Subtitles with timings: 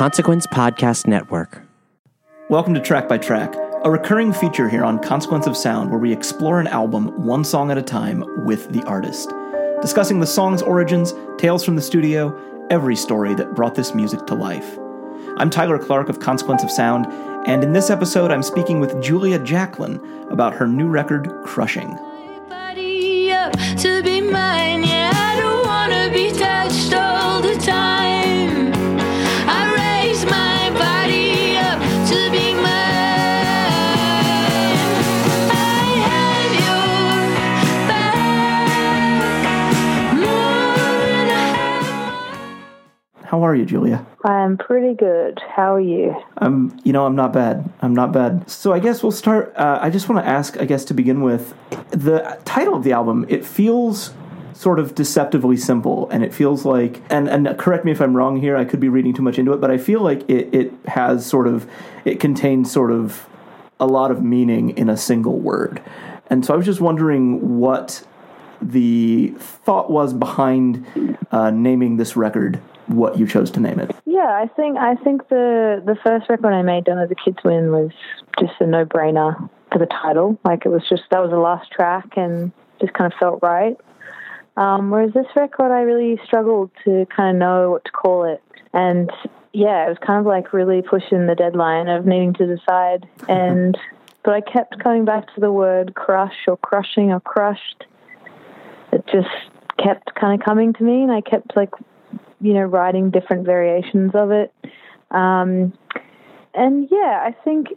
[0.00, 1.60] Consequence Podcast Network.
[2.48, 3.54] Welcome to Track by Track,
[3.84, 7.70] a recurring feature here on Consequence of Sound where we explore an album one song
[7.70, 9.30] at a time with the artist,
[9.82, 12.34] discussing the song's origins, tales from the studio,
[12.70, 14.78] every story that brought this music to life.
[15.36, 17.04] I'm Tyler Clark of Consequence of Sound,
[17.46, 21.94] and in this episode, I'm speaking with Julia Jacklin about her new record, Crushing.
[43.30, 44.04] How are you, Julia?
[44.24, 45.40] I'm pretty good.
[45.54, 46.20] How are you?
[46.38, 47.72] I'm, you know, I'm not bad.
[47.80, 48.50] I'm not bad.
[48.50, 49.54] So I guess we'll start.
[49.54, 51.54] Uh, I just want to ask, I guess, to begin with,
[51.90, 53.24] the title of the album.
[53.28, 54.12] It feels
[54.52, 58.36] sort of deceptively simple, and it feels like, and and correct me if I'm wrong
[58.36, 58.56] here.
[58.56, 61.24] I could be reading too much into it, but I feel like it it has
[61.24, 61.70] sort of,
[62.04, 63.28] it contains sort of
[63.78, 65.80] a lot of meaning in a single word,
[66.28, 68.04] and so I was just wondering what
[68.60, 70.84] the thought was behind
[71.30, 73.94] uh, naming this record what you chose to name it.
[74.04, 77.38] Yeah, I think I think the the first record I made, "Don't Let the Kids
[77.44, 77.90] Win," was
[78.38, 80.38] just a no brainer for the title.
[80.44, 83.76] Like it was just that was the last track and just kind of felt right.
[84.56, 88.42] Um, whereas this record, I really struggled to kind of know what to call it,
[88.72, 89.10] and
[89.52, 93.08] yeah, it was kind of like really pushing the deadline of needing to decide.
[93.28, 93.78] And
[94.22, 97.86] but I kept coming back to the word crush or crushing or crushed.
[98.92, 99.28] It just
[99.82, 101.70] kept kind of coming to me, and I kept like
[102.40, 104.52] you know, writing different variations of it.
[105.10, 105.72] Um,
[106.54, 107.68] and yeah, I think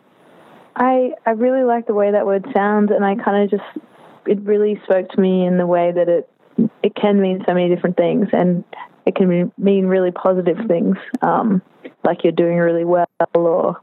[0.76, 3.86] I I really like the way that word sounds, and I kind of just
[4.26, 6.30] it really spoke to me in the way that it
[6.84, 8.64] it can mean so many different things, and
[9.06, 11.62] it can mean- really positive things, um,
[12.04, 13.80] like you're doing really well, or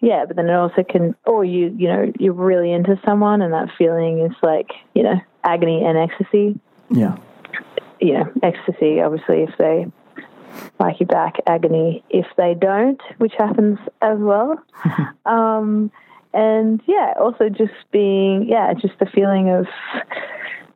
[0.00, 3.52] yeah, but then it also can, or you you know you're really into someone, and
[3.52, 6.58] that feeling is like you know agony and ecstasy
[6.90, 7.16] Yeah.
[8.00, 9.86] You know, ecstasy, obviously, if they
[10.78, 14.62] like you back, agony if they don't, which happens as well.
[15.26, 15.90] um,
[16.32, 19.66] and yeah, also just being, yeah, just the feeling of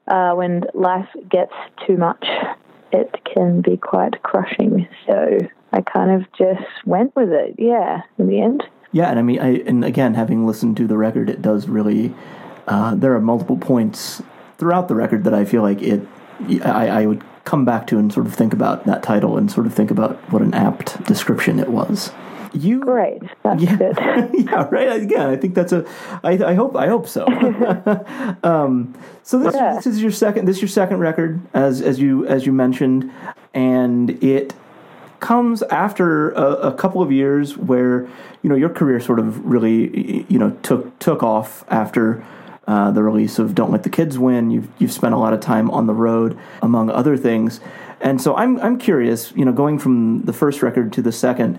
[0.06, 1.52] uh, when life gets
[1.86, 2.24] too much,
[2.92, 4.88] it can be quite crushing.
[5.06, 5.38] So
[5.72, 8.64] I kind of just went with it, yeah, in the end.
[8.92, 12.14] Yeah, and I mean, I, and again, having listened to the record, it does really.
[12.66, 14.22] Uh, there are multiple points
[14.58, 16.06] throughout the record that I feel like it.
[16.64, 19.66] I, I would come back to and sort of think about that title and sort
[19.66, 22.12] of think about what an apt description it was.
[22.52, 23.98] You Great, that's yeah, good.
[24.32, 25.02] yeah, right.
[25.02, 25.84] Again, I think that's a.
[26.24, 26.76] I, I hope.
[26.76, 27.26] I hope so.
[28.42, 29.74] um, so this, Yeah.
[29.74, 30.46] this is your second.
[30.46, 33.12] This is your second record, as as you as you mentioned,
[33.52, 34.54] and it
[35.20, 38.08] comes after a, a couple of years where
[38.42, 42.24] you know your career sort of really you know took took off after
[42.68, 45.40] uh, the release of "Don't Let the Kids Win." You've you've spent a lot of
[45.40, 47.60] time on the road, among other things,
[48.00, 49.32] and so I'm I'm curious.
[49.34, 51.58] You know, going from the first record to the second,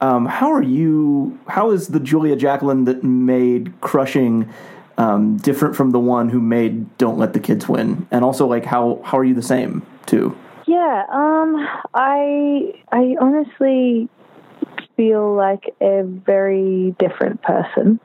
[0.00, 1.38] um, how are you?
[1.46, 4.52] How is the Julia Jacklin that made "Crushing"?
[4.98, 8.64] Um, different from the one who made "Don't Let the Kids Win," and also like
[8.64, 10.36] how how are you the same too?
[10.66, 14.08] Yeah, um, I I honestly
[14.96, 18.00] feel like a very different person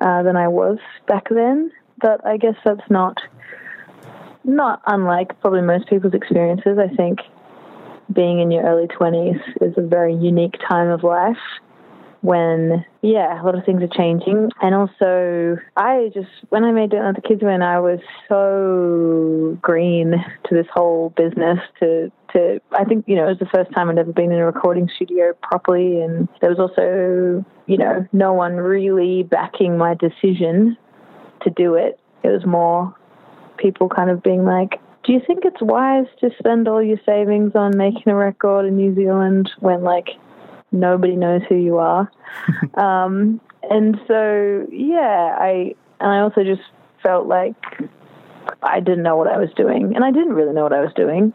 [0.00, 1.72] uh, than I was back then.
[2.00, 3.18] But I guess that's not
[4.44, 6.78] not unlike probably most people's experiences.
[6.78, 7.20] I think
[8.12, 11.36] being in your early twenties is a very unique time of life
[12.22, 14.50] when yeah a lot of things are changing.
[14.60, 19.56] And also i just when i made don't let the kids win i was so
[19.62, 20.12] green
[20.48, 23.88] to this whole business to to i think you know it was the first time
[23.88, 26.00] i'd ever been in a recording studio properly.
[26.00, 30.76] And there was also you know no one really backing my decision
[31.42, 32.94] to do it it was more
[33.56, 37.52] people kind of being like do you think it's wise to spend all your savings
[37.54, 40.08] on making a record in new zealand when like
[40.72, 42.10] nobody knows who you are.
[42.74, 46.62] um, and so, yeah, I and I also just
[47.02, 47.54] felt like
[48.62, 50.92] I didn't know what I was doing, and I didn't really know what I was
[50.94, 51.32] doing.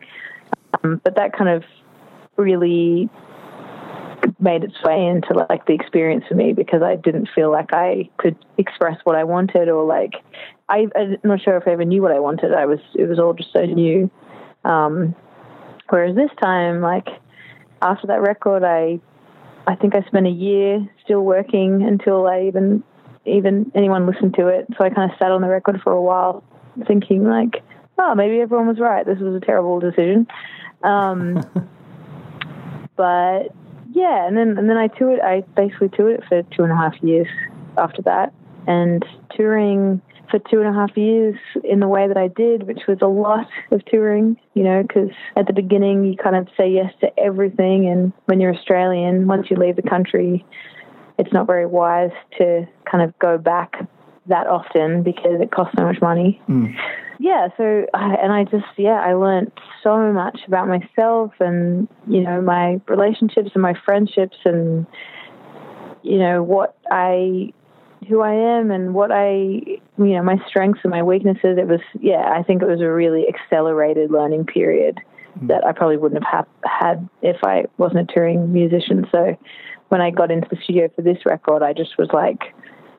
[0.84, 1.64] Um, but that kind of
[2.38, 3.10] really
[4.40, 8.10] made its way into like the experience for me because I didn't feel like I
[8.18, 10.14] could express what I wanted or like
[10.70, 12.54] I, I'm not sure if I ever knew what I wanted.
[12.54, 14.10] I was it was all just so new.
[14.64, 15.16] Um,
[15.90, 17.08] whereas this time, like
[17.82, 19.00] after that record, I
[19.68, 22.84] I think I spent a year still working until I even
[23.26, 24.68] even anyone listened to it.
[24.78, 26.44] So I kind of sat on the record for a while,
[26.88, 27.64] thinking like,
[27.98, 29.06] oh, maybe everyone was right.
[29.06, 30.28] This was a terrible decision.
[30.84, 31.44] Um,
[32.96, 33.54] but
[33.96, 35.22] yeah, and then and then I toured.
[35.22, 37.28] I basically toured it for two and a half years
[37.78, 38.34] after that,
[38.68, 39.04] and
[39.34, 42.98] touring for two and a half years in the way that I did, which was
[43.02, 44.38] a lot of touring.
[44.54, 48.42] You know, because at the beginning you kind of say yes to everything, and when
[48.42, 50.46] you're Australian, once you leave the country,
[51.18, 53.88] it's not very wise to kind of go back
[54.28, 56.42] that often because it costs so much money.
[56.48, 56.66] Hmm.
[57.20, 59.52] Yeah, so I, and I just yeah, I learned
[59.84, 64.86] so much about myself and you know my relationships and my friendships and
[66.04, 67.54] you know what I
[68.08, 71.58] who I am and what I you know my strengths and my weaknesses.
[71.58, 75.00] It was yeah, I think it was a really accelerated learning period
[75.40, 75.48] hmm.
[75.48, 79.06] that I probably wouldn't have ha- had if I wasn't a touring musician.
[79.12, 79.38] So
[79.90, 82.54] when I got into the studio for this record, I just was like,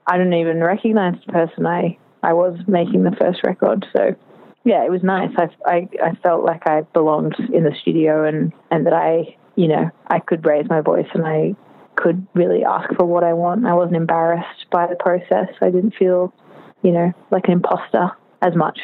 [0.07, 3.87] I don't even recognize the person I I was making the first record.
[3.97, 4.17] So
[4.65, 5.31] yeah, it was nice.
[5.37, 9.69] I, I, I felt like I belonged in the studio and, and that I, you
[9.69, 11.55] know, I could raise my voice and I
[11.95, 13.65] could really ask for what I want.
[13.65, 15.55] I wasn't embarrassed by the process.
[15.63, 16.35] I didn't feel,
[16.83, 18.11] you know, like an imposter
[18.43, 18.81] as much.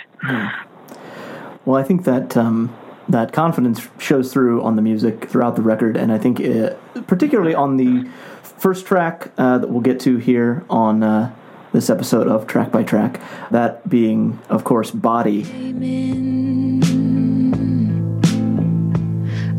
[1.64, 2.74] Well, I think that um,
[3.08, 7.54] that confidence shows through on the music throughout the record, and I think it, particularly
[7.54, 8.08] on the
[8.42, 11.32] first track uh, that we'll get to here on uh,
[11.72, 13.20] this episode of Track by Track,
[13.50, 15.42] that being, of course, Body.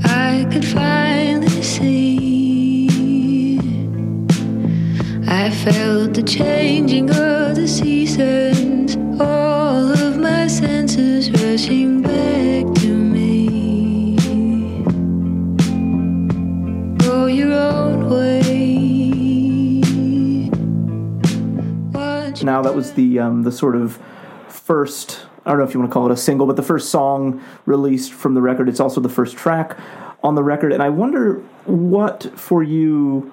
[0.06, 2.88] I could finally see.
[5.27, 8.53] I felt the changing of the seasons,
[22.44, 24.00] Now, that was the um, the sort of
[24.48, 25.25] first.
[25.45, 27.44] I don't know if you want to call it a single, but the first song
[27.66, 28.69] released from the record.
[28.69, 29.78] It's also the first track
[30.24, 33.31] on the record, and I wonder what for you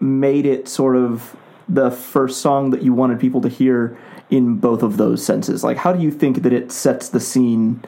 [0.00, 1.36] made it sort of
[1.68, 3.96] the first song that you wanted people to hear
[4.30, 5.64] in both of those senses.
[5.64, 7.82] Like, how do you think that it sets the scene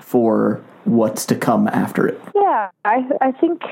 [0.00, 2.20] for what's to come after it?
[2.34, 3.62] Yeah, I I think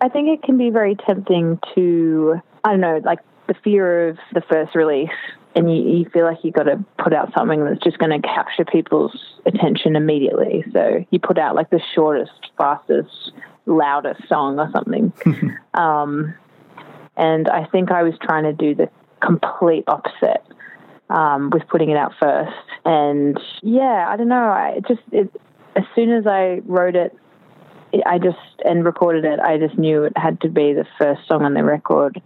[0.00, 4.18] I think it can be very tempting to I don't know, like the fear of
[4.32, 5.10] the first release,
[5.54, 8.26] and you, you feel like you've got to put out something that's just going to
[8.26, 9.16] capture people's
[9.46, 10.64] attention immediately.
[10.72, 13.32] So you put out like the shortest, fastest,
[13.66, 15.12] loudest song or something.
[15.74, 16.34] um,
[17.16, 18.90] and I think I was trying to do the
[19.20, 20.42] complete opposite
[21.10, 22.52] um, with putting it out first.
[22.84, 24.36] And yeah, I don't know.
[24.36, 25.30] I just it,
[25.76, 27.16] as soon as I wrote it,
[28.06, 29.40] I just and recorded it.
[29.40, 32.20] I just knew it had to be the first song on the record,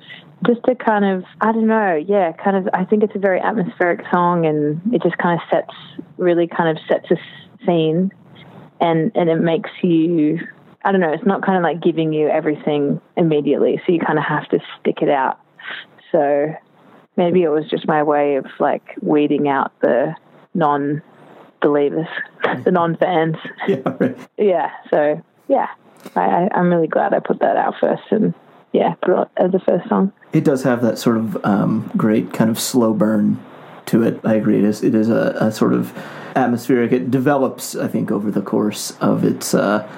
[0.46, 2.68] just to kind of I don't know, yeah, kind of.
[2.72, 6.76] I think it's a very atmospheric song, and it just kind of sets really kind
[6.76, 7.16] of sets a
[7.66, 8.12] scene,
[8.80, 10.38] and and it makes you.
[10.84, 11.12] I don't know.
[11.12, 14.60] It's not kind of like giving you everything immediately, so you kind of have to
[14.80, 15.38] stick it out.
[16.12, 16.54] So
[17.16, 20.14] maybe it was just my way of like weeding out the
[20.54, 21.02] non
[21.60, 22.06] believers,
[22.64, 23.36] the non fans.
[23.66, 24.16] Yeah, right.
[24.38, 24.70] Yeah.
[24.90, 25.68] So yeah,
[26.14, 28.34] I, I'm really glad I put that out first and
[28.72, 30.12] yeah, put it as the first song.
[30.32, 33.42] It does have that sort of um, great kind of slow burn
[33.86, 34.20] to it.
[34.24, 34.58] I agree.
[34.58, 35.96] It is, it is a, a sort of
[36.36, 36.92] atmospheric.
[36.92, 39.88] It develops, I think, over the course of its uh,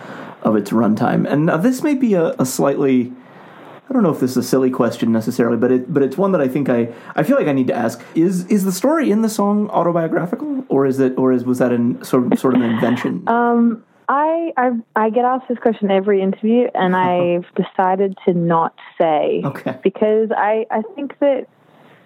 [0.43, 1.31] of its runtime.
[1.31, 3.13] And now this may be a, a slightly
[3.91, 6.31] I don't know if this is a silly question necessarily, but it but it's one
[6.31, 8.01] that I think I I feel like I need to ask.
[8.15, 11.73] Is is the story in the song autobiographical, or is it or is was that
[11.73, 13.29] an sort of sort of an invention?
[13.29, 18.75] Um, I, I I get asked this question every interview, and I've decided to not
[19.01, 19.79] say Okay.
[19.85, 21.47] because I I think that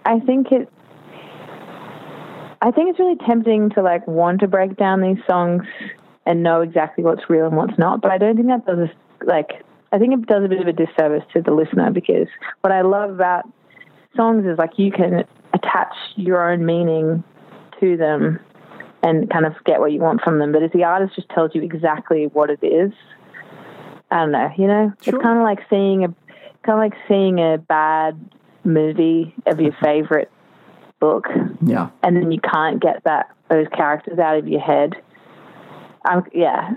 [0.05, 0.69] I think it.
[2.61, 5.65] I think it's really tempting to like want to break down these songs
[6.27, 9.25] and know exactly what's real and what's not, but I don't think that does a,
[9.25, 12.29] like I think it does a bit of a disservice to the listener because
[12.61, 13.45] what I love about
[14.17, 17.25] songs is like you can attach your own meaning
[17.81, 18.41] to them
[19.05, 20.51] and kind of get what you want from them.
[20.51, 22.91] But if the artist just tells you exactly what it is,
[24.11, 25.15] I don't know, you know, Sure.
[25.15, 26.09] it's kind of like seeing a
[26.63, 28.19] kind of like seeing a bad
[28.65, 30.31] movie of your favorite
[31.01, 31.29] book,
[31.61, 31.89] Yeah.
[32.03, 34.95] and then you can't get that those characters out of your head.
[36.07, 36.71] Um, yeah,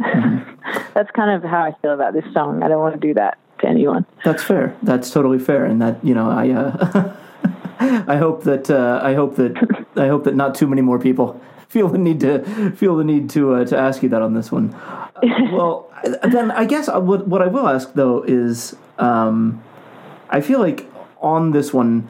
[0.93, 2.61] that's kind of how I feel about this song.
[2.61, 4.05] I don't want to do that to anyone.
[4.25, 4.75] That's fair.
[4.83, 7.15] That's totally fair, and that you know, I uh,
[8.07, 11.39] I hope that uh, I hope that I hope that not too many more people
[11.69, 14.51] feel the need to feel the need to uh, to ask you that on this
[14.51, 14.73] one.
[14.73, 15.07] Uh,
[15.51, 15.91] well,
[16.23, 19.63] then I guess I would, what I will ask though is, um,
[20.29, 22.07] I feel like on this one,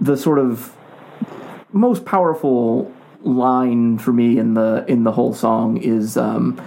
[0.00, 0.76] the sort of
[1.72, 6.60] most powerful line for me in the in the whole song is um,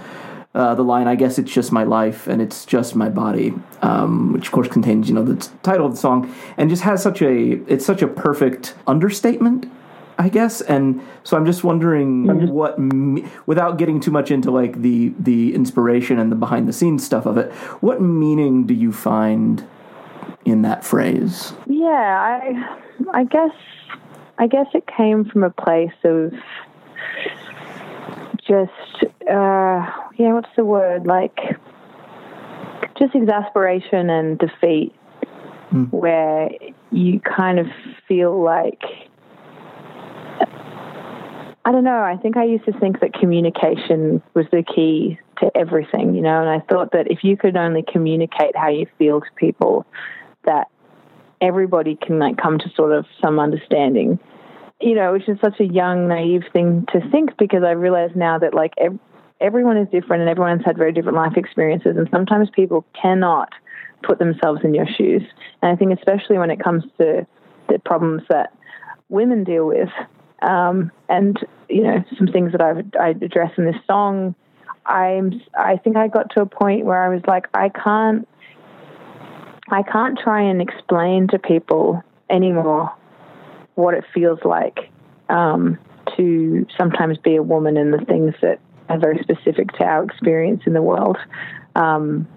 [0.54, 4.32] uh, the line, "I guess it's just my life and it's just my body," um,
[4.32, 7.02] which of course contains you know the t- title of the song, and just has
[7.02, 9.70] such a it's such a perfect understatement,
[10.18, 10.60] I guess.
[10.60, 15.54] And so I'm just wondering what, me- without getting too much into like the the
[15.54, 19.66] inspiration and the behind the scenes stuff of it, what meaning do you find
[20.44, 21.52] in that phrase?
[21.66, 22.78] Yeah, I
[23.12, 23.54] I guess
[24.38, 26.32] I guess it came from a place of
[28.46, 31.06] just uh yeah, what's the word?
[31.06, 31.38] Like
[32.98, 34.94] just exasperation and defeat
[35.90, 36.50] where
[36.92, 37.66] you kind of
[38.06, 38.82] feel like
[41.66, 42.02] I don't know.
[42.02, 46.40] I think I used to think that communication was the key to everything, you know,
[46.40, 49.86] and I thought that if you could only communicate how you feel to people,
[50.44, 50.68] that
[51.40, 54.18] everybody can like come to sort of some understanding,
[54.80, 58.38] you know, which is such a young, naive thing to think because I realize now
[58.38, 58.98] that like ev-
[59.40, 63.48] everyone is different and everyone's had very different life experiences, and sometimes people cannot
[64.02, 65.22] put themselves in your shoes.
[65.62, 67.26] And I think especially when it comes to
[67.68, 68.52] the problems that
[69.08, 69.88] women deal with,
[70.42, 74.34] um, and you know some things that I've I address in this song.
[74.86, 78.28] I'm I think I got to a point where I was like I can't
[79.70, 82.92] I can't try and explain to people anymore
[83.76, 84.90] what it feels like
[85.28, 85.78] um,
[86.16, 90.62] to sometimes be a woman and the things that are very specific to our experience
[90.66, 91.16] in the world.
[91.74, 92.28] Um,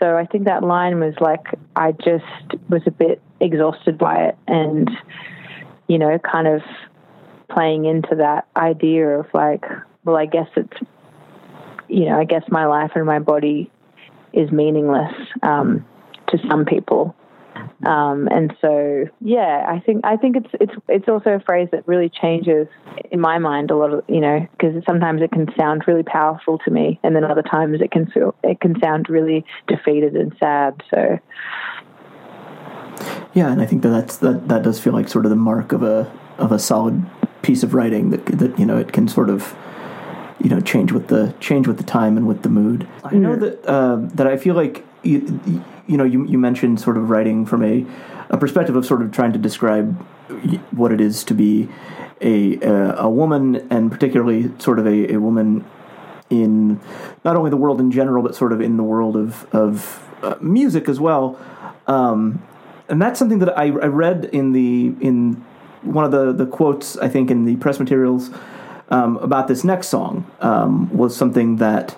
[0.00, 2.24] so I think that line was like I just
[2.68, 4.90] was a bit exhausted by it and
[5.86, 6.62] you know kind of
[7.48, 9.64] playing into that idea of like
[10.04, 10.76] well I guess it's
[11.88, 13.70] you know I guess my life and my body
[14.32, 15.86] is meaningless um,
[16.28, 17.14] to some people.
[17.86, 21.86] Um, and so yeah I think I think it's it's it's also a phrase that
[21.86, 22.66] really changes
[23.10, 26.58] in my mind a lot of you know because sometimes it can sound really powerful
[26.64, 30.34] to me and then other times it can feel it can sound really defeated and
[30.40, 31.18] sad so.
[33.34, 35.72] Yeah, and I think that that's that that does feel like sort of the mark
[35.72, 37.04] of a of a solid
[37.44, 39.54] piece of writing that that you know it can sort of
[40.40, 42.88] you know change with the change with the time and with the mood.
[43.04, 45.40] I know that uh, that I feel like you,
[45.86, 47.86] you know you you mentioned sort of writing from a
[48.30, 49.94] a perspective of sort of trying to describe
[50.72, 51.68] what it is to be
[52.22, 55.64] a a, a woman and particularly sort of a, a woman
[56.30, 56.80] in
[57.24, 60.36] not only the world in general but sort of in the world of of uh,
[60.40, 61.38] music as well.
[61.86, 62.42] Um,
[62.88, 65.44] and that's something that I, I read in the in
[65.84, 68.30] one of the the quotes I think in the press materials
[68.88, 71.96] um, about this next song um, was something that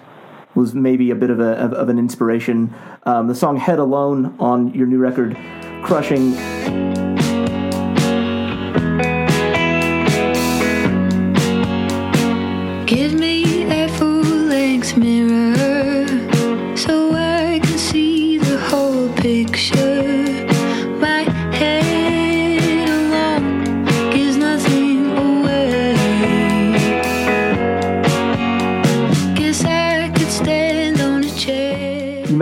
[0.55, 2.75] was maybe a bit of a of, of an inspiration.
[3.05, 5.37] Um, the song "Head Alone" on your new record,
[5.83, 7.16] "Crushing."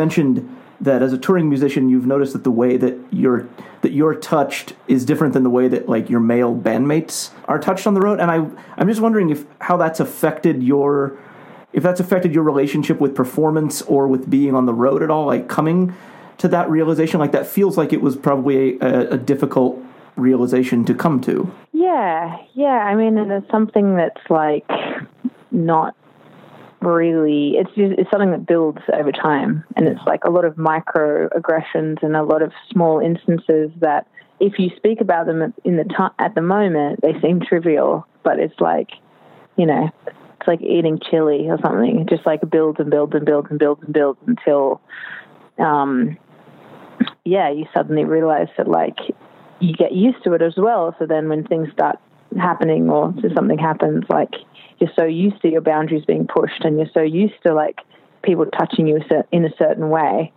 [0.04, 3.48] Mentioned that as a touring musician, you've noticed that the way that you're
[3.80, 7.86] that you're touched is different than the way that like your male bandmates are touched
[7.86, 8.20] on the road.
[8.20, 8.36] And I
[8.76, 11.18] I'm just wondering if how that's affected your
[11.72, 15.26] if that's affected your relationship with performance or with being on the road at all.
[15.26, 15.94] Like coming
[16.38, 19.82] to that realization, like that feels like it was probably a, a difficult
[20.16, 21.50] realization to come to.
[21.72, 22.66] Yeah, yeah.
[22.90, 24.68] I mean, it's something that's like
[25.50, 25.96] not
[26.86, 27.56] really.
[27.56, 32.02] It's just, it's something that builds over time, and it's like a lot of microaggressions
[32.02, 34.06] and a lot of small instances that,
[34.40, 38.40] if you speak about them in the ti at the moment, they seem trivial, but
[38.40, 38.90] it's like,
[39.56, 42.00] you know, it's like eating chili or something.
[42.00, 44.80] It just like builds and builds and builds and builds and builds until,
[45.58, 46.18] um,
[47.24, 48.98] yeah, you suddenly realize that like
[49.60, 50.96] you get used to it as well.
[50.98, 52.00] So then when things start
[52.36, 54.34] happening or so something happens, like
[54.84, 57.78] you're so used to your boundaries being pushed and you're so used to like
[58.22, 59.00] people touching you
[59.32, 60.32] in a certain way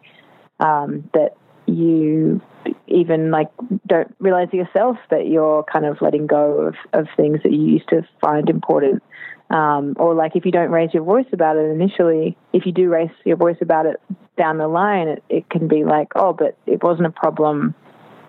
[0.59, 1.35] um, that
[1.65, 2.41] you
[2.87, 3.49] even like
[3.85, 7.89] don't realize yourself that you're kind of letting go of, of things that you used
[7.89, 9.03] to find important.
[9.49, 12.89] Um, or like if you don't raise your voice about it initially, if you do
[12.89, 14.01] raise your voice about it
[14.37, 17.73] down the line, it, it can be like, oh, but it wasn't a problem,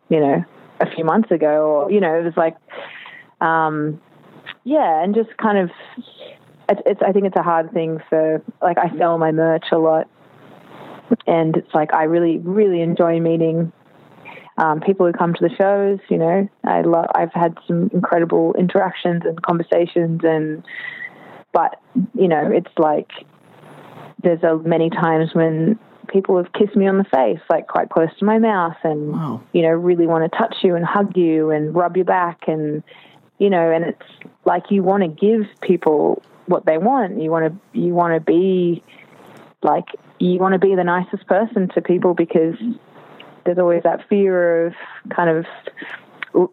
[0.09, 0.45] you know,
[0.81, 2.57] a few months ago, or you know, it was like,
[3.41, 4.01] um,
[4.65, 5.71] yeah, and just kind of,
[6.69, 7.01] it's, it's.
[7.03, 10.09] I think it's a hard thing for like I sell my merch a lot,
[11.27, 13.73] and it's like I really, really enjoy meeting
[14.59, 15.99] um, people who come to the shows.
[16.11, 17.07] You know, I love.
[17.15, 20.65] I've had some incredible interactions and conversations, and
[21.53, 21.81] but
[22.15, 23.11] you know, it's like
[24.23, 25.79] there's a, many times when
[26.09, 29.43] people have kissed me on the face, like quite close to my mouth, and Wow.
[29.53, 32.83] you know really want to touch you and hug you and rub your back, and
[33.39, 37.21] you know, and it's like you want to give people what they want.
[37.21, 38.83] You want to you want to be
[39.63, 39.87] like
[40.19, 42.57] you want to be the nicest person to people because
[43.45, 44.75] there's always that fear of
[45.15, 45.47] kind of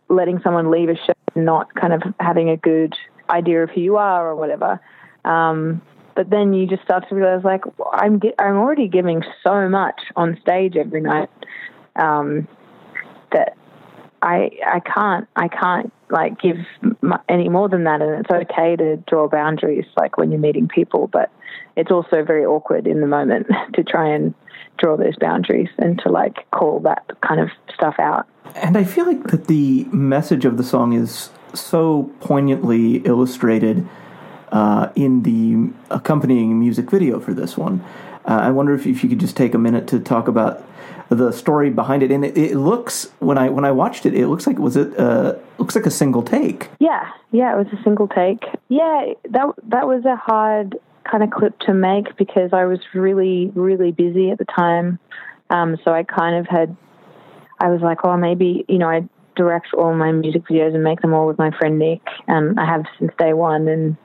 [0.09, 2.93] letting someone leave a show not kind of having a good
[3.29, 4.79] idea of who you are or whatever.
[5.25, 5.81] Um,
[6.15, 10.39] but then you just start to realize, like, I'm I'm already giving so much on
[10.41, 11.29] stage every night
[11.97, 12.47] um,
[13.33, 13.57] that
[14.25, 18.75] I I can't I can't like give m- any more than that, and it's okay
[18.75, 21.31] to draw boundaries, like when you're meeting people, but
[21.75, 24.33] it's also very awkward in the moment to try and
[24.77, 28.27] draw those boundaries and to like call that kind of stuff out.
[28.55, 33.87] And I feel like that the message of the song is so poignantly illustrated
[34.51, 37.83] uh, in the accompanying music video for this one.
[38.25, 40.63] Uh, I wonder if, if you could just take a minute to talk about
[41.09, 42.11] the story behind it.
[42.11, 44.97] And it, it looks when I when I watched it, it looks like was it
[44.99, 46.69] uh, looks like a single take.
[46.79, 48.43] Yeah, yeah, it was a single take.
[48.69, 50.77] Yeah, that that was a hard
[51.09, 54.99] kind of clip to make because I was really really busy at the time.
[55.49, 56.75] Um, so I kind of had,
[57.59, 61.01] I was like, oh, maybe you know, I direct all my music videos and make
[61.01, 63.67] them all with my friend Nick, and I have since day one.
[63.67, 63.97] And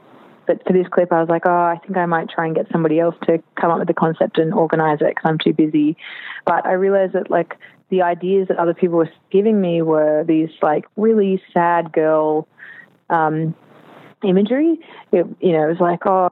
[0.50, 2.66] but for this clip, I was like, oh, I think I might try and get
[2.72, 5.96] somebody else to come up with the concept and organize it because I'm too busy.
[6.44, 7.56] But I realized that like
[7.90, 12.48] the ideas that other people were giving me were these like really sad girl
[13.10, 13.54] um,
[14.24, 14.80] imagery.
[15.12, 16.30] It, you know, it was like, oh,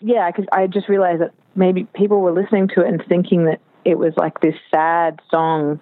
[0.00, 3.60] yeah, because I just realized that maybe people were listening to it and thinking that
[3.84, 5.78] it was like this sad song,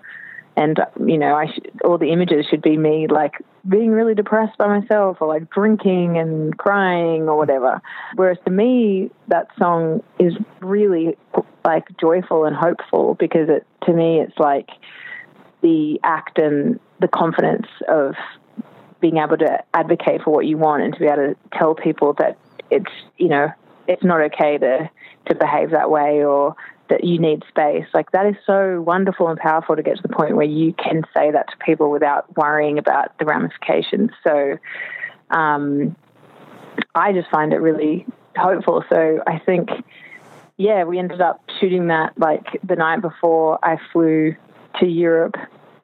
[0.57, 1.47] and you know, I
[1.85, 3.35] all the images should be me like
[3.69, 7.81] being really depressed by myself or like drinking and crying or whatever.
[8.17, 11.17] Whereas to me, that song is really
[11.65, 14.71] like joyful and hopeful because it to me it's like
[15.63, 18.15] the act and the confidence of
[19.01, 22.15] being able to advocate for what you want and to be able to tell people
[22.15, 22.37] that
[22.71, 23.49] it's you know
[23.89, 24.91] it's not okay to
[25.27, 26.55] to behave that way or
[26.91, 27.87] that you need space.
[27.95, 31.03] Like that is so wonderful and powerful to get to the point where you can
[31.17, 34.11] say that to people without worrying about the ramifications.
[34.23, 34.59] So
[35.31, 35.97] um,
[36.95, 38.85] I just find it really hopeful.
[38.89, 39.71] So I think
[40.57, 44.35] yeah we ended up shooting that like the night before I flew
[44.81, 45.37] to Europe.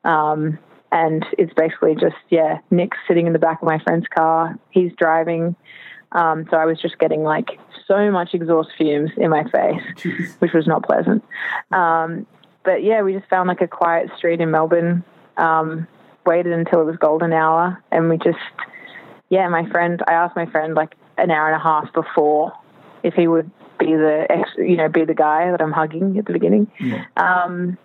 [0.05, 0.59] Um,
[0.93, 4.59] and it's basically just yeah nick's sitting in the back of my friend's car.
[4.71, 5.57] He's driving
[6.13, 10.53] um, so i was just getting like so much exhaust fumes in my face which
[10.53, 11.25] was not pleasant.
[11.73, 12.27] Um,
[12.65, 15.05] but yeah we just found like a quiet street in melbourne.
[15.37, 15.87] Um,
[16.25, 18.39] waited until it was golden hour and we just
[19.29, 22.53] yeah my friend i asked my friend like an hour and a half before
[23.05, 26.25] if he would be the ex, you know be the guy that i'm hugging at
[26.25, 26.67] the beginning.
[27.17, 27.79] Um,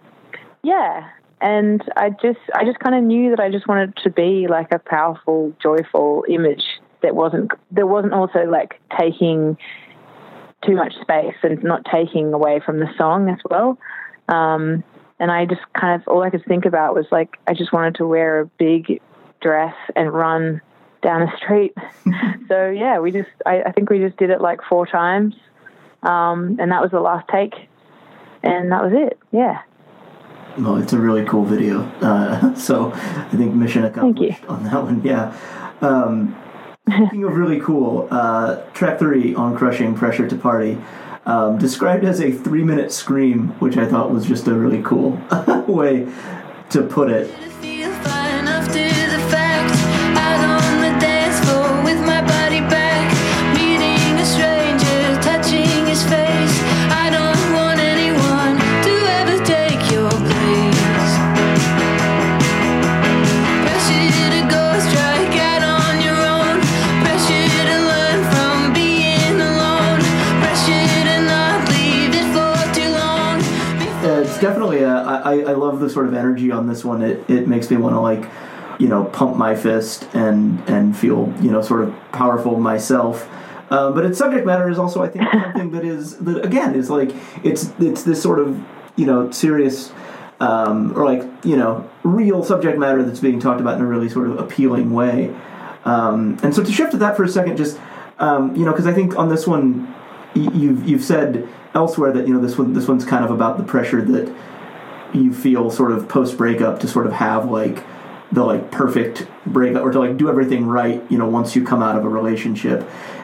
[0.63, 1.09] yeah
[1.41, 4.71] and I just I just kind of knew that I just wanted to be like
[4.71, 6.63] a powerful, joyful image
[7.01, 9.57] that wasn't that wasn't also like taking
[10.65, 13.77] too much space and not taking away from the song as well.
[14.29, 14.83] Um,
[15.19, 17.95] and I just kind of all I could think about was like I just wanted
[17.95, 19.01] to wear a big
[19.41, 20.61] dress and run
[21.01, 21.73] down the street.
[22.47, 25.35] so yeah, we just I, I think we just did it like four times,
[26.03, 27.53] um, and that was the last take,
[28.43, 29.19] and that was it.
[29.31, 29.61] Yeah.
[30.57, 31.83] Well, it's a really cool video.
[32.01, 35.01] Uh, so I think mission accomplished on that one.
[35.03, 35.35] Yeah.
[35.81, 36.35] Um,
[36.91, 40.77] speaking of really cool, uh, track three on Crushing Pressure to Party,
[41.25, 45.19] um, described as a three minute scream, which I thought was just a really cool
[45.67, 46.07] way
[46.69, 47.33] to put it.
[75.81, 77.01] The sort of energy on this one.
[77.01, 78.29] It, it makes me want to like,
[78.79, 83.29] you know, pump my fist and and feel you know sort of powerful myself.
[83.69, 86.89] Uh, but its subject matter is also, I think, something that is that again is
[86.89, 87.11] like
[87.43, 88.61] it's it's this sort of
[88.95, 89.91] you know serious
[90.41, 94.09] um, or like you know real subject matter that's being talked about in a really
[94.09, 95.33] sort of appealing way.
[95.85, 97.79] Um, and so to shift to that for a second, just
[98.19, 99.87] um, you know, because I think on this one
[100.35, 103.57] y- you've you've said elsewhere that you know this one this one's kind of about
[103.57, 104.33] the pressure that
[105.13, 107.83] you feel sort of post breakup to sort of have like
[108.31, 111.83] the like perfect breakup or to like do everything right you know once you come
[111.83, 112.79] out of a relationship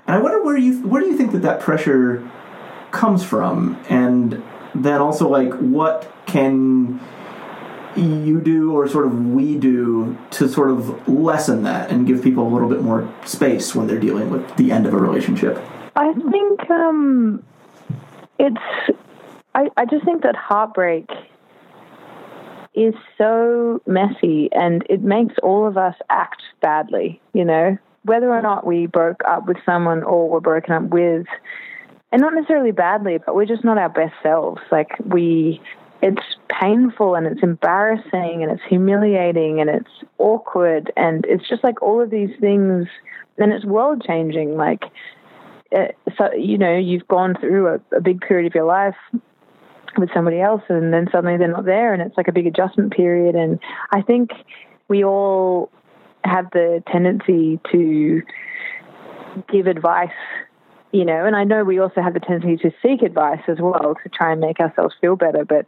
[0.05, 2.29] and i wonder where you where do you think that that pressure
[2.91, 6.99] comes from, and then also like what can
[7.95, 12.47] you do or sort of we do to sort of lessen that and give people
[12.47, 15.59] a little bit more space when they're dealing with the end of a relationship.
[15.95, 17.43] I think um,
[18.37, 18.61] it's.
[19.55, 21.09] I, I just think that heartbreak
[22.77, 27.77] is so messy and it makes all of us act badly, you know?
[28.03, 31.25] Whether or not we broke up with someone or were broken up with,
[32.11, 34.61] and not necessarily badly, but we're just not our best selves.
[34.71, 35.61] Like, we.
[35.99, 36.21] It's
[36.61, 41.99] painful and it's embarrassing and it's humiliating and it's awkward and it's just like all
[41.99, 42.87] of these things
[43.39, 44.57] and it's world changing.
[44.57, 44.83] Like,
[45.75, 48.95] uh, so you know you've gone through a, a, big period of your life
[49.97, 52.93] with somebody else and then suddenly they're not there and it's like a big adjustment
[52.93, 53.35] period.
[53.35, 53.59] And
[53.91, 54.31] i think
[54.87, 55.71] we all
[56.23, 58.21] have the tendency to
[59.51, 60.09] give advice
[60.91, 63.95] you know and i know we also have the tendency to seek advice as well
[64.03, 65.65] to try and make ourselves feel better but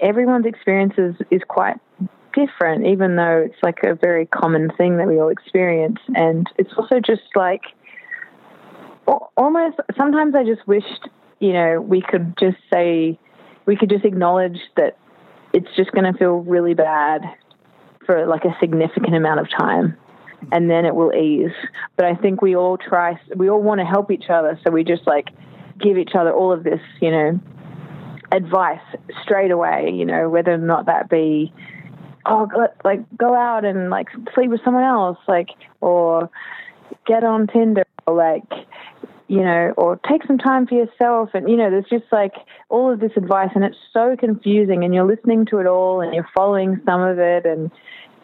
[0.00, 1.76] everyone's experience is, is quite
[2.34, 5.98] different even though it's like a very common thing that we all experience.
[6.14, 7.62] And it's also just like
[9.36, 11.08] almost sometimes I just wished,
[11.40, 13.18] you know, we could just say,
[13.66, 14.98] we could just acknowledge that
[15.52, 17.22] it's just going to feel really bad
[18.04, 19.96] for like a significant amount of time
[20.52, 21.52] and then it will ease.
[21.96, 24.58] But I think we all try, we all want to help each other.
[24.64, 25.28] So we just like
[25.78, 27.40] give each other all of this, you know,
[28.32, 28.80] advice
[29.22, 31.52] straight away, you know, whether or not that be,
[32.26, 32.48] oh,
[32.84, 35.48] like go out and like sleep with someone else, like,
[35.80, 36.30] or
[37.06, 38.66] get on Tinder, or like,
[39.28, 41.30] you know, or take some time for yourself.
[41.34, 42.32] And, you know, there's just like
[42.70, 46.14] all of this advice, and it's so confusing, and you're listening to it all and
[46.14, 47.70] you're following some of it, and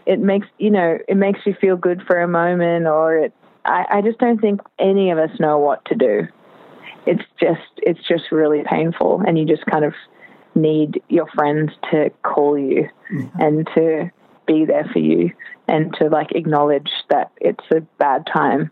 [0.06, 3.32] it makes, you know, it makes you feel good for a moment, or it,
[3.64, 6.26] I, I just don't think any of us know what to do.
[7.06, 9.94] It's just, it's just really painful, and you just kind of
[10.54, 13.40] need your friends to call you mm-hmm.
[13.42, 14.10] and to
[14.46, 15.32] be there for you
[15.68, 18.70] and to like acknowledge that it's a bad time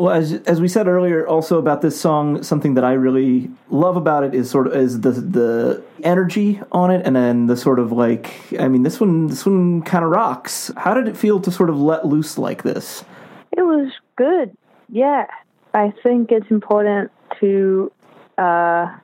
[0.00, 3.98] well, as as we said earlier, also about this song, something that I really love
[3.98, 7.78] about it is sort of is the the energy on it, and then the sort
[7.78, 10.70] of like, I mean, this one this one kind of rocks.
[10.78, 13.04] How did it feel to sort of let loose like this?
[13.52, 14.56] It was good.
[14.88, 15.26] Yeah,
[15.74, 17.10] I think it's important
[17.40, 17.92] to,
[18.38, 18.96] uh,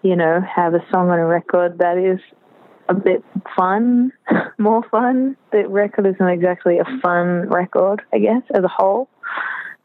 [0.00, 2.18] you know, have a song on a record that is
[2.88, 3.22] a bit
[3.54, 4.12] fun,
[4.58, 5.36] more fun.
[5.52, 9.06] The record isn't exactly a fun record, I guess, as a whole.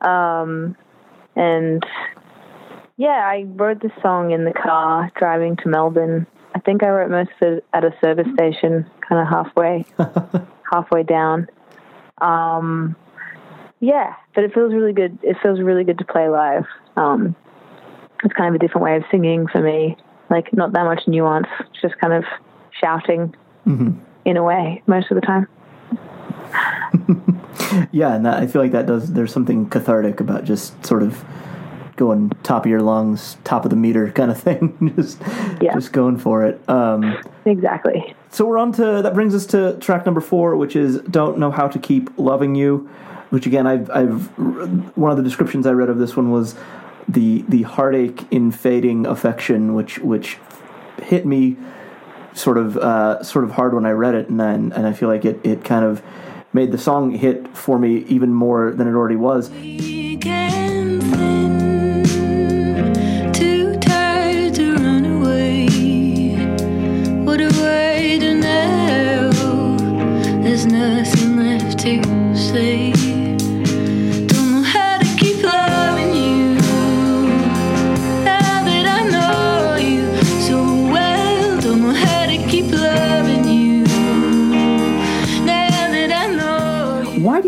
[0.03, 0.75] Um,
[1.35, 1.85] and
[2.97, 6.27] yeah, I wrote the song in the car driving to Melbourne.
[6.55, 9.85] I think I wrote most of it at a service station, kind of halfway,
[10.71, 11.47] halfway down.
[12.21, 12.95] Um,
[13.79, 15.17] yeah, but it feels really good.
[15.23, 16.65] It feels really good to play live.
[16.95, 17.35] Um,
[18.23, 19.97] it's kind of a different way of singing for me.
[20.29, 21.47] Like not that much nuance,
[21.81, 22.23] just kind of
[22.79, 23.35] shouting
[23.67, 23.99] mm-hmm.
[24.25, 25.47] in a way most of the time.
[27.91, 29.13] yeah, and that, I feel like that does.
[29.13, 31.23] There's something cathartic about just sort of
[31.95, 34.93] going top of your lungs, top of the meter kind of thing.
[34.95, 35.21] just
[35.61, 35.73] yeah.
[35.73, 36.61] just going for it.
[36.69, 38.15] Um, exactly.
[38.29, 41.51] So we're on to that brings us to track number four, which is "Don't Know
[41.51, 42.89] How to Keep Loving You,"
[43.29, 44.27] which again I've I've
[44.97, 46.55] one of the descriptions I read of this one was
[47.07, 50.37] the the heartache in fading affection, which which
[51.01, 51.57] hit me
[52.33, 55.09] sort of uh, sort of hard when I read it, and then and I feel
[55.09, 56.01] like it it kind of
[56.53, 59.49] made the song hit for me even more than it already was.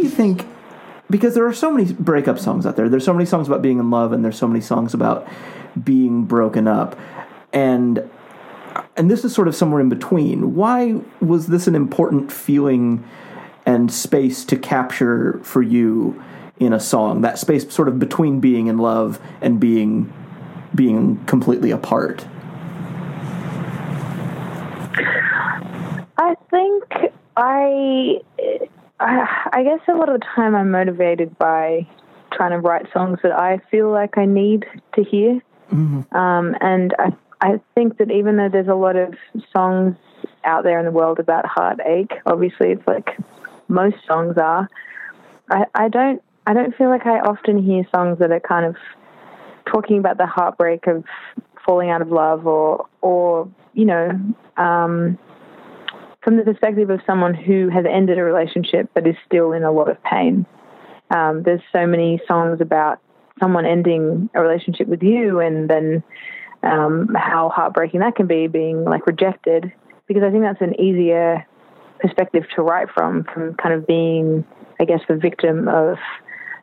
[0.07, 0.45] Think
[1.09, 2.89] because there are so many breakup songs out there.
[2.89, 5.27] There's so many songs about being in love, and there's so many songs about
[5.83, 6.97] being broken up,
[7.53, 8.09] and
[8.97, 10.55] and this is sort of somewhere in between.
[10.55, 13.03] Why was this an important feeling
[13.65, 16.21] and space to capture for you
[16.59, 17.21] in a song?
[17.21, 20.11] That space, sort of between being in love and being
[20.73, 22.25] being completely apart.
[26.17, 28.21] I think I
[28.99, 31.87] I, I guess a lot of the time I'm motivated by
[32.31, 35.41] trying to write songs that I feel like I need to hear.
[35.71, 36.15] Mm-hmm.
[36.15, 39.13] Um, and I, I think that even though there's a lot of
[39.55, 39.95] songs
[40.43, 43.17] out there in the world about heartache, obviously it's like
[43.67, 44.67] most songs are.
[45.49, 48.75] I, I don't I don't feel like I often hear songs that are kind of
[49.71, 51.03] talking about the heartbreak of
[51.65, 54.11] falling out of love, or or you know,
[54.57, 55.17] um,
[56.25, 59.71] from the perspective of someone who has ended a relationship but is still in a
[59.71, 60.45] lot of pain.
[61.11, 62.99] Um, there's so many songs about
[63.39, 66.03] someone ending a relationship with you, and then
[66.63, 69.71] um, how heartbreaking that can be, being like rejected.
[70.07, 71.45] Because I think that's an easier
[71.99, 74.43] perspective to write from, from kind of being,
[74.79, 75.97] I guess, the victim of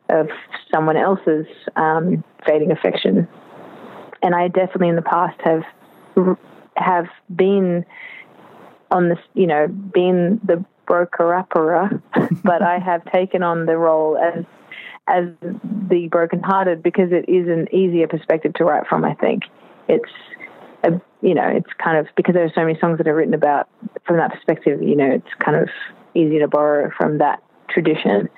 [0.09, 0.27] of
[0.73, 1.47] someone else's
[1.77, 3.25] um, fading affection.
[4.21, 5.63] And I definitely in the past have
[6.75, 7.85] have been
[8.91, 12.01] on this, you know, been the broker upperer,
[12.43, 14.45] but I have taken on the role as
[15.07, 19.03] as the brokenhearted because it is an easier perspective to write from.
[19.03, 19.43] I think
[19.89, 20.11] it's
[20.83, 20.91] a,
[21.21, 23.67] you know it's kind of because there are so many songs that are written about
[24.05, 24.81] from that perspective.
[24.81, 25.69] You know, it's kind of
[26.13, 28.29] easy to borrow from that tradition.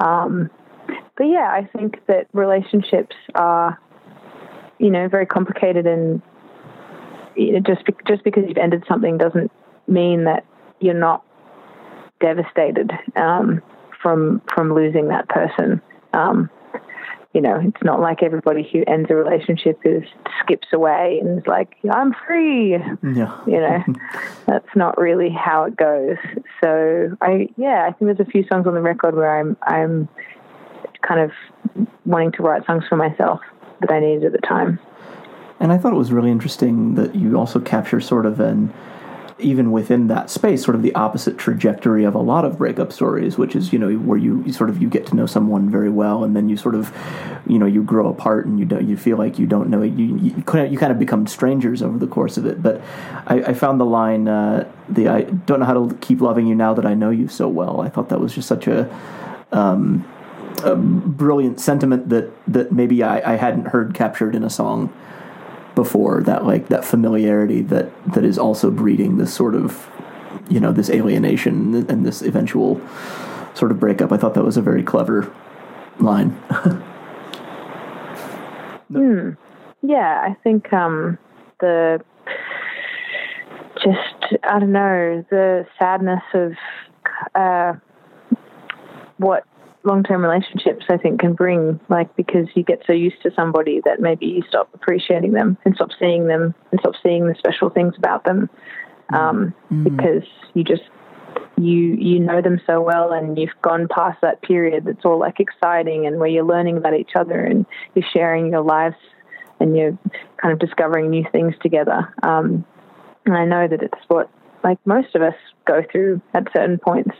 [0.00, 0.50] Um,
[1.16, 3.78] but yeah, I think that relationships are,
[4.78, 6.20] you know, very complicated, and
[7.36, 9.50] you know, just just because you've ended something doesn't
[9.90, 10.46] mean that
[10.80, 11.24] you're not
[12.20, 13.62] devastated um,
[14.00, 15.80] from from losing that person.
[16.12, 16.50] Um,
[17.32, 20.02] you know, it's not like everybody who ends a relationship is
[20.40, 23.40] skips away and is like, "I'm free." Yeah.
[23.46, 23.84] You know,
[24.46, 26.16] that's not really how it goes.
[26.62, 30.08] So I, yeah, I think there's a few songs on the record where I'm I'm
[31.02, 31.30] kind of
[32.04, 33.40] wanting to write songs for myself
[33.80, 34.78] that I needed at the time.
[35.60, 38.72] And I thought it was really interesting that you also capture sort of an
[39.40, 43.36] even within that space, sort of the opposite trajectory of a lot of breakup stories,
[43.36, 45.90] which is you know where you, you, sort of you get to know someone very
[45.90, 46.94] well, and then you sort of
[47.46, 50.16] you know you grow apart, and you don't you feel like you don't know you
[50.16, 52.62] you kind of, become strangers over the course of it.
[52.62, 52.80] But
[53.26, 56.54] I, I found the line uh, the I don't know how to keep loving you
[56.54, 57.80] now that I know you so well.
[57.80, 58.88] I thought that was just such a
[59.52, 60.08] um,
[60.62, 64.92] a brilliant sentiment that that maybe I, I hadn't heard captured in a song
[65.74, 66.22] before.
[66.22, 69.88] That like that familiarity that that is also breeding this sort of
[70.48, 72.80] you know this alienation and this eventual
[73.54, 74.12] sort of breakup.
[74.12, 75.32] I thought that was a very clever
[75.98, 76.40] line.
[78.92, 79.30] Hmm.
[79.82, 81.16] Yeah, I think um,
[81.60, 82.00] the
[83.76, 86.52] just I don't know the sadness of
[87.34, 87.74] uh,
[89.18, 89.44] what
[89.84, 94.00] long-term relationships i think can bring like because you get so used to somebody that
[94.00, 97.94] maybe you stop appreciating them and stop seeing them and stop seeing the special things
[97.96, 98.48] about them
[99.12, 99.84] um, mm.
[99.84, 100.82] because you just
[101.56, 105.40] you you know them so well and you've gone past that period that's all like
[105.40, 108.96] exciting and where you're learning about each other and you're sharing your lives
[109.58, 109.96] and you're
[110.40, 112.12] kind of discovering new things together.
[112.22, 112.64] Um,
[113.26, 114.30] and i know that it's what
[114.64, 115.34] like most of us
[115.66, 117.14] go through at certain points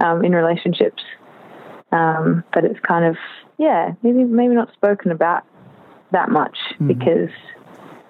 [0.00, 1.02] um, in relationships
[1.94, 3.16] um, but it's kind of
[3.56, 5.44] yeah, maybe maybe not spoken about
[6.10, 6.88] that much mm-hmm.
[6.88, 7.30] because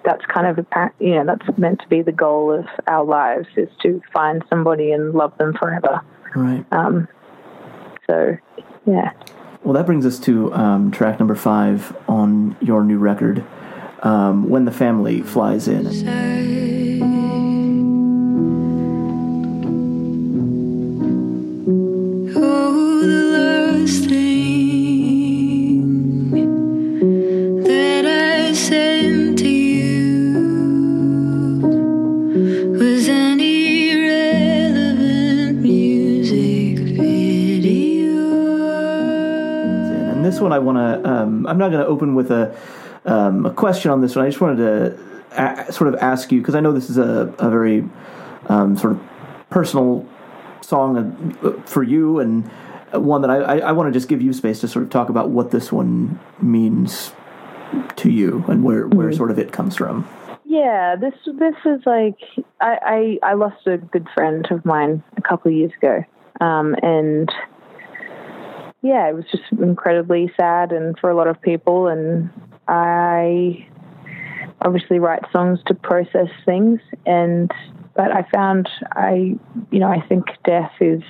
[0.03, 3.47] that's kind of a you know that's meant to be the goal of our lives
[3.55, 6.01] is to find somebody and love them forever.
[6.35, 6.65] Right.
[6.71, 7.07] Um,
[8.07, 8.37] so
[8.85, 9.11] yeah.
[9.63, 13.43] Well, that brings us to um, track number five on your new record,
[14.01, 16.54] um, "When the Family Flies In."
[40.45, 41.09] One I want to.
[41.09, 42.57] Um, I'm not going to open with a
[43.05, 44.25] um, a question on this one.
[44.25, 44.99] I just wanted to
[45.31, 47.87] a- sort of ask you because I know this is a, a very
[48.47, 49.01] um, sort of
[49.49, 50.07] personal
[50.61, 52.49] song uh, for you and
[52.93, 55.09] one that I, I, I want to just give you space to sort of talk
[55.09, 57.11] about what this one means
[57.97, 59.17] to you and where where mm-hmm.
[59.17, 60.07] sort of it comes from.
[60.45, 62.17] Yeah, this this is like
[62.61, 66.03] I, I, I lost a good friend of mine a couple of years ago,
[66.39, 67.29] um, and
[68.85, 71.87] yeah, it was just incredibly sad and for a lot of people.
[71.87, 72.29] And
[72.67, 73.67] I
[74.61, 76.79] obviously write songs to process things.
[77.03, 77.51] And,
[77.95, 79.35] but I found I,
[79.71, 81.01] you know, I think death is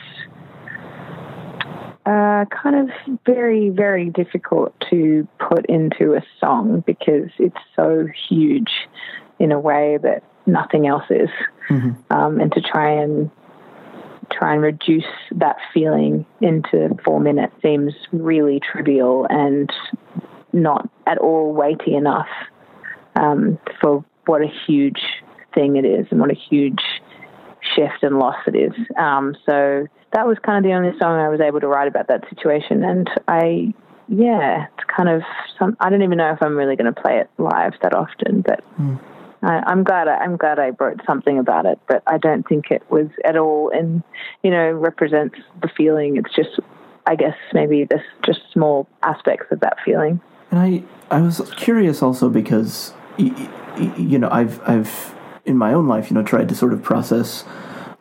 [2.05, 8.71] uh, kind of very, very difficult to put into a song because it's so huge
[9.37, 11.29] in a way that nothing else is.
[11.69, 12.13] Mm-hmm.
[12.13, 13.29] Um, and to try and
[14.37, 19.71] try and reduce that feeling into four minutes seems really trivial and
[20.53, 22.27] not at all weighty enough
[23.15, 25.01] um, for what a huge
[25.53, 26.81] thing it is and what a huge
[27.75, 28.73] shift and loss it is.
[28.97, 32.07] Um, so that was kind of the only song I was able to write about
[32.07, 33.73] that situation, and I
[34.07, 35.23] yeah, it's kind of
[35.57, 35.75] some.
[35.79, 38.63] I don't even know if I'm really going to play it live that often, but
[39.45, 40.07] I, I'm glad.
[40.07, 43.37] I, I'm glad I wrote something about it, but I don't think it was at
[43.37, 44.03] all, and
[44.43, 46.17] you know, represents the feeling.
[46.17, 46.59] It's just,
[47.05, 50.19] I guess, maybe this just small aspects of that feeling.
[50.51, 50.83] And I,
[51.15, 56.23] I was curious also because, you know, I've, I've in my own life, you know,
[56.23, 57.43] tried to sort of process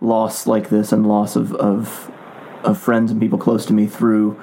[0.01, 2.11] loss like this and loss of, of,
[2.63, 4.41] of friends and people close to me through,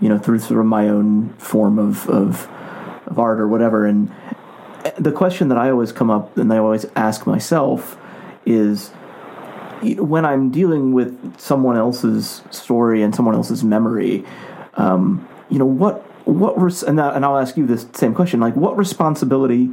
[0.00, 2.48] you know, through through my own form of, of,
[3.06, 3.86] of art or whatever.
[3.86, 4.12] And
[4.98, 7.98] the question that I always come up and I always ask myself
[8.46, 8.90] is,
[9.82, 14.24] when I'm dealing with someone else's story and someone else's memory,
[14.74, 18.40] um, you know, what what res- and, I- and I'll ask you this same question:
[18.40, 19.70] like, what responsibility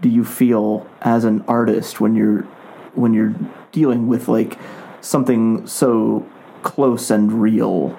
[0.00, 2.42] do you feel as an artist when you're
[2.94, 3.34] when you're
[3.72, 4.58] dealing with like
[5.00, 6.26] something so
[6.62, 7.98] close and real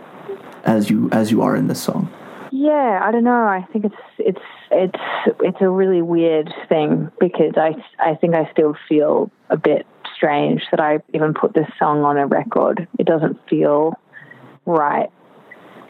[0.64, 2.10] as you as you are in this song?
[2.52, 3.46] Yeah, I don't know.
[3.46, 5.00] I think it's it's it's
[5.40, 10.62] it's a really weird thing because I I think I still feel a bit strange
[10.72, 12.88] that I even put this song on a record.
[13.00, 13.98] It doesn't feel
[14.66, 15.10] right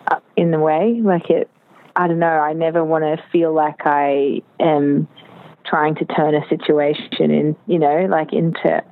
[0.07, 1.49] uh, in the way like it.
[1.95, 2.27] I don't know.
[2.27, 5.07] I never want to feel like I am
[5.65, 8.83] trying to turn a situation in, you know, like into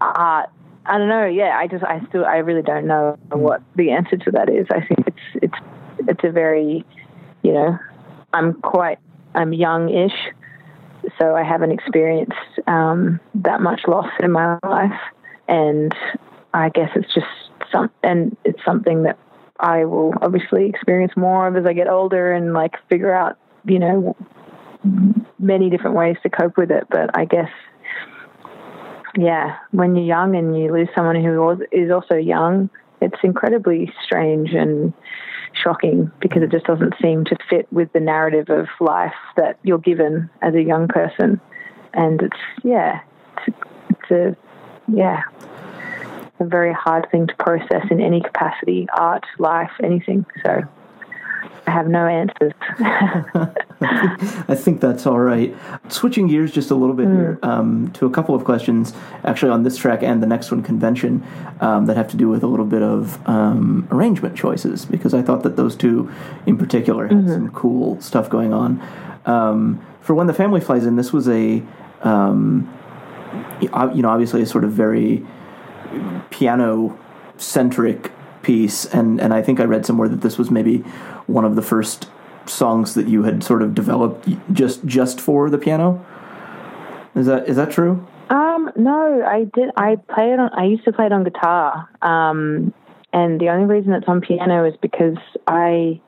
[0.00, 0.50] art.
[0.84, 1.26] I don't know.
[1.26, 4.66] Yeah, I just I still I really don't know what the answer to that is.
[4.70, 5.58] I think it's it's
[6.00, 6.84] it's a very,
[7.42, 7.78] you know,
[8.32, 8.98] I'm quite
[9.34, 10.16] I'm young-ish,
[11.18, 12.32] so I haven't experienced
[12.66, 14.98] um, that much loss in my life,
[15.48, 15.94] and
[16.54, 17.26] I guess it's just
[17.70, 19.18] some and it's something that
[19.60, 23.78] I will obviously experience more of as I get older and like figure out, you
[23.78, 24.16] know,
[25.38, 26.86] many different ways to cope with it.
[26.90, 27.50] But I guess
[29.16, 32.68] yeah, when you're young and you lose someone who is also young,
[33.00, 34.92] it's incredibly strange and
[35.62, 39.78] shocking because it just doesn't seem to fit with the narrative of life that you're
[39.78, 41.40] given as a young person.
[41.94, 43.00] And it's, yeah,
[43.46, 43.56] it's,
[43.90, 44.36] it's a,
[44.92, 45.22] yeah,
[46.38, 50.26] a very hard thing to process in any capacity art, life, anything.
[50.44, 50.62] So
[51.66, 52.52] have no answers.
[54.48, 55.54] I think that's all right.
[55.88, 58.92] Switching gears just a little bit here um, to a couple of questions,
[59.24, 61.24] actually on this track and the next one, convention,
[61.60, 65.22] um, that have to do with a little bit of um, arrangement choices because I
[65.22, 66.10] thought that those two,
[66.46, 68.82] in particular, had some cool stuff going on.
[69.26, 71.62] Um, for when the family flies in, this was a,
[72.02, 72.72] um,
[73.60, 73.68] you
[74.02, 75.26] know, obviously a sort of very
[76.30, 76.98] piano
[77.38, 78.12] centric
[78.46, 80.84] piece and and I think I read somewhere that this was maybe
[81.26, 82.08] one of the first
[82.46, 86.04] songs that you had sort of developed just just for the piano
[87.14, 89.70] is that is that true Um, no, I did.
[89.76, 90.50] I play it on.
[90.52, 91.88] I used to play it on guitar.
[92.02, 92.74] Um,
[93.12, 96.00] and the only reason it's on piano is because I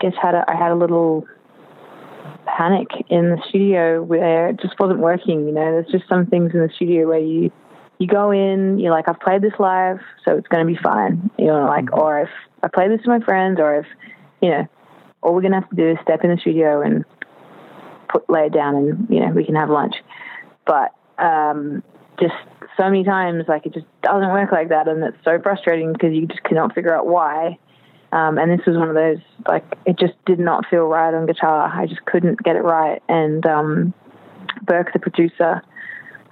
[0.00, 1.26] guess had a I had a little
[2.46, 5.46] panic in the studio where it just wasn't working.
[5.46, 7.50] You know, there's just some things in the studio where you
[7.98, 11.30] you go in, you're like, I've played this live, so it's going to be fine.
[11.38, 12.30] You know, like, or if
[12.62, 13.86] I play this to my friends, or if
[14.40, 14.66] you know,
[15.22, 17.04] all we're going to have to do is step in the studio and
[18.08, 19.96] put lay it down, and you know, we can have lunch.
[20.66, 21.82] But um,
[22.20, 22.34] just
[22.76, 26.12] so many times like it just doesn't work like that and it's so frustrating because
[26.12, 27.58] you just cannot figure out why.
[28.12, 29.18] Um, and this was one of those
[29.48, 31.70] like it just did not feel right on guitar.
[31.72, 33.02] I just couldn't get it right.
[33.08, 33.94] And um,
[34.62, 35.62] burke the producer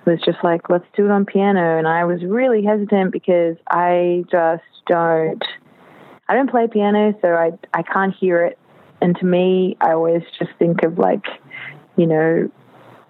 [0.05, 1.79] was just like let's do it on piano.
[1.79, 5.43] And i was really hesitant because i just don't
[6.33, 8.59] i don't play piano so i i can't hear it
[9.01, 11.27] and to me i always just think of like
[11.97, 12.51] you know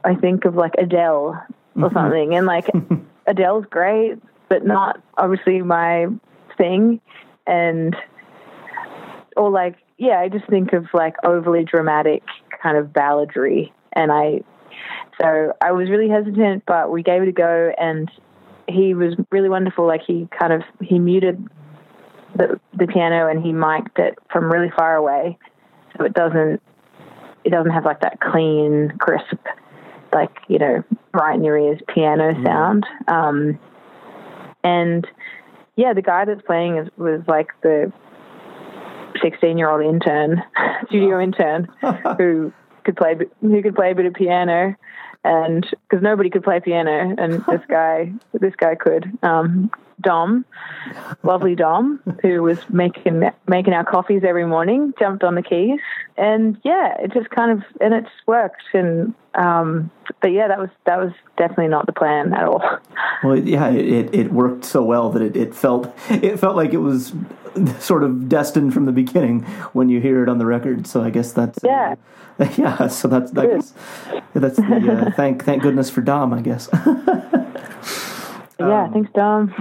[0.05, 1.95] I think of like Adele or mm-hmm.
[1.95, 2.69] something, and like
[3.27, 4.17] Adele's great,
[4.49, 6.07] but not obviously my
[6.57, 7.01] thing.
[7.47, 7.97] And
[9.37, 12.23] or like, yeah, I just think of like overly dramatic
[12.63, 14.43] kind of balladry, and I
[15.21, 18.11] so I was really hesitant, but we gave it a go, and
[18.69, 19.87] he was really wonderful.
[19.87, 21.45] Like he kind of he muted
[22.37, 25.39] the the piano and he mic'd it from really far away,
[25.97, 26.61] so it doesn't
[27.45, 29.39] it doesn't have like that clean, crisp
[30.13, 30.83] like you know
[31.15, 32.87] right in your ears piano sound.
[33.09, 33.59] Um
[34.65, 35.07] and
[35.77, 37.93] yeah the guy that's playing is, was like the
[39.23, 40.43] 16 year old intern
[40.87, 41.69] studio intern
[42.19, 42.53] who
[42.85, 44.75] could play who could play a bit of piano
[45.25, 49.71] and because nobody could play piano and this guy this guy could um
[50.03, 50.45] Dom,
[51.23, 55.81] lovely Dom, who was making making our coffees every morning, jumped on the keys,
[56.17, 58.63] and yeah, it just kind of and it's worked.
[58.75, 62.63] And um, but yeah, that was that was definitely not the plan at all.
[63.23, 66.79] well yeah it, it worked so well that it, it felt it felt like it
[66.79, 67.13] was
[67.81, 69.43] sort of destined from the beginning
[69.73, 70.87] when you hear it on the record.
[70.87, 71.95] So I guess that's Yeah.
[72.39, 72.87] uh, yeah.
[72.89, 73.73] So that's I guess
[74.35, 76.33] that's the uh, thank thank goodness for Dom.
[76.33, 76.69] I guess.
[78.59, 79.53] yeah, thanks, Dom.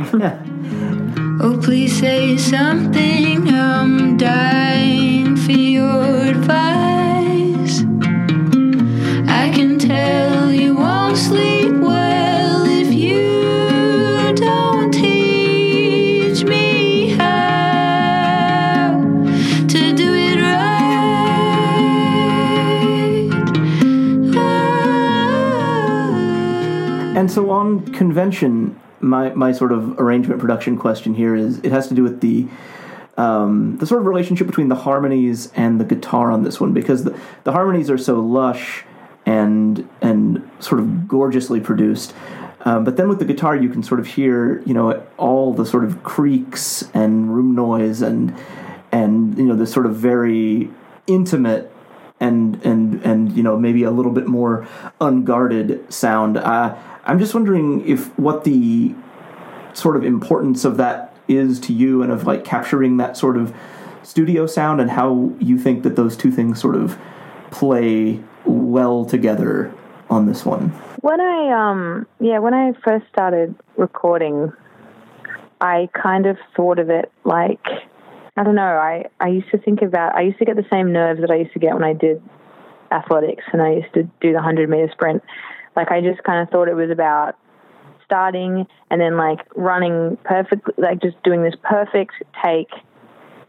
[1.43, 3.47] Oh, please say something.
[3.49, 7.81] I'm dying for your advice.
[9.27, 11.60] I can tell you won't sleep
[27.21, 31.87] And so on convention, my my sort of arrangement production question here is it has
[31.89, 32.47] to do with the
[33.15, 37.03] um, the sort of relationship between the harmonies and the guitar on this one because
[37.03, 38.85] the, the harmonies are so lush
[39.23, 42.15] and and sort of gorgeously produced.
[42.61, 45.63] Um, but then with the guitar, you can sort of hear, you know, all the
[45.63, 48.35] sort of creaks and room noise and
[48.91, 50.71] and you know the sort of very
[51.05, 51.71] intimate
[52.19, 54.67] and and and you know maybe a little bit more
[54.99, 56.37] unguarded sound.
[56.37, 56.75] Uh,
[57.11, 58.95] I'm just wondering if what the
[59.73, 63.53] sort of importance of that is to you and of like capturing that sort of
[64.01, 66.97] studio sound and how you think that those two things sort of
[67.51, 69.75] play well together
[70.09, 70.69] on this one.
[71.01, 74.53] When I um yeah, when I first started recording,
[75.59, 77.59] I kind of thought of it like
[78.37, 80.93] I don't know, I, I used to think about I used to get the same
[80.93, 82.23] nerves that I used to get when I did
[82.89, 85.21] athletics and I used to do the hundred meter sprint.
[85.75, 87.35] Like I just kind of thought it was about
[88.05, 92.13] starting and then like running perfectly like just doing this perfect
[92.43, 92.69] take,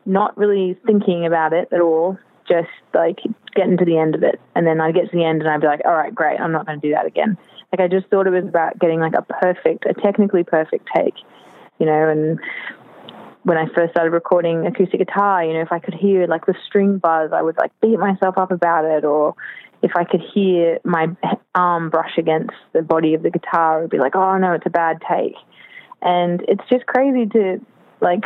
[0.07, 2.17] not really thinking about it at all,
[2.49, 3.19] just like
[3.55, 4.41] getting to the end of it.
[4.55, 6.53] And then I'd get to the end and I'd be like, all right, great, I'm
[6.53, 7.37] not going to do that again.
[7.73, 11.15] Like I just thought it was about getting like a perfect, a technically perfect take,
[11.79, 12.39] you know, and
[13.45, 16.55] when I first started recording acoustic guitar, you know, if I could hear like the
[16.67, 19.05] string buzz, I would like beat myself up about it.
[19.05, 19.35] Or
[19.83, 21.09] if I could hear my
[21.55, 24.67] arm brush against the body of the guitar, it would be like, oh no, it's
[24.67, 25.35] a bad take.
[26.01, 27.61] And it's just crazy to
[28.01, 28.25] like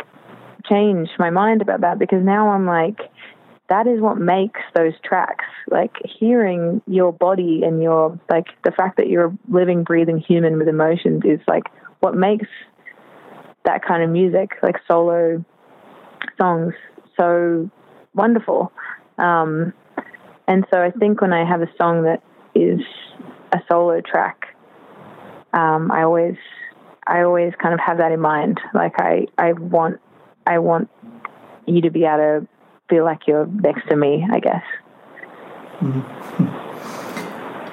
[0.69, 2.97] change my mind about that because now I'm like,
[3.69, 5.45] that is what makes those tracks.
[5.69, 10.57] Like hearing your body and your like the fact that you're a living, breathing human
[10.57, 11.63] with emotions is like
[11.99, 12.47] what makes
[13.65, 15.43] that kind of music, like solo
[16.37, 16.73] songs,
[17.19, 17.69] so
[18.13, 18.71] wonderful.
[19.17, 19.73] Um,
[20.47, 22.23] and so I think when I have a song that
[22.55, 22.79] is
[23.51, 24.55] a solo track,
[25.53, 26.37] um, I always,
[27.05, 28.59] I always kind of have that in mind.
[28.73, 29.99] Like I, I want,
[30.45, 30.89] I want
[31.65, 32.47] you to be able to
[32.89, 34.25] feel like you're next to me.
[34.31, 34.63] I guess.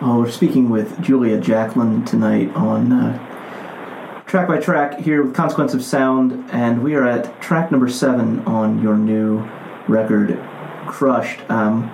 [0.06, 5.72] Oh, we're speaking with Julia Jacklin tonight on uh, track by track here with Consequence
[5.74, 9.48] of Sound, and we are at track number seven on your new
[9.88, 10.38] record,
[10.86, 11.40] Crushed.
[11.48, 11.90] Um,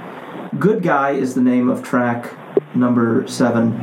[0.58, 2.34] Good Guy is the name of track
[2.74, 3.80] number seven.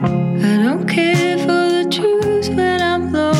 [0.00, 3.33] I don't care for the truth when I'm lonely.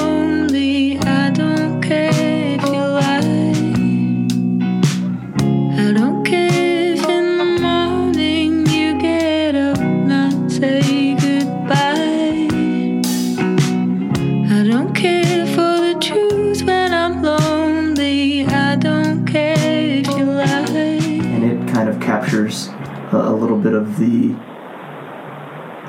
[23.99, 24.35] The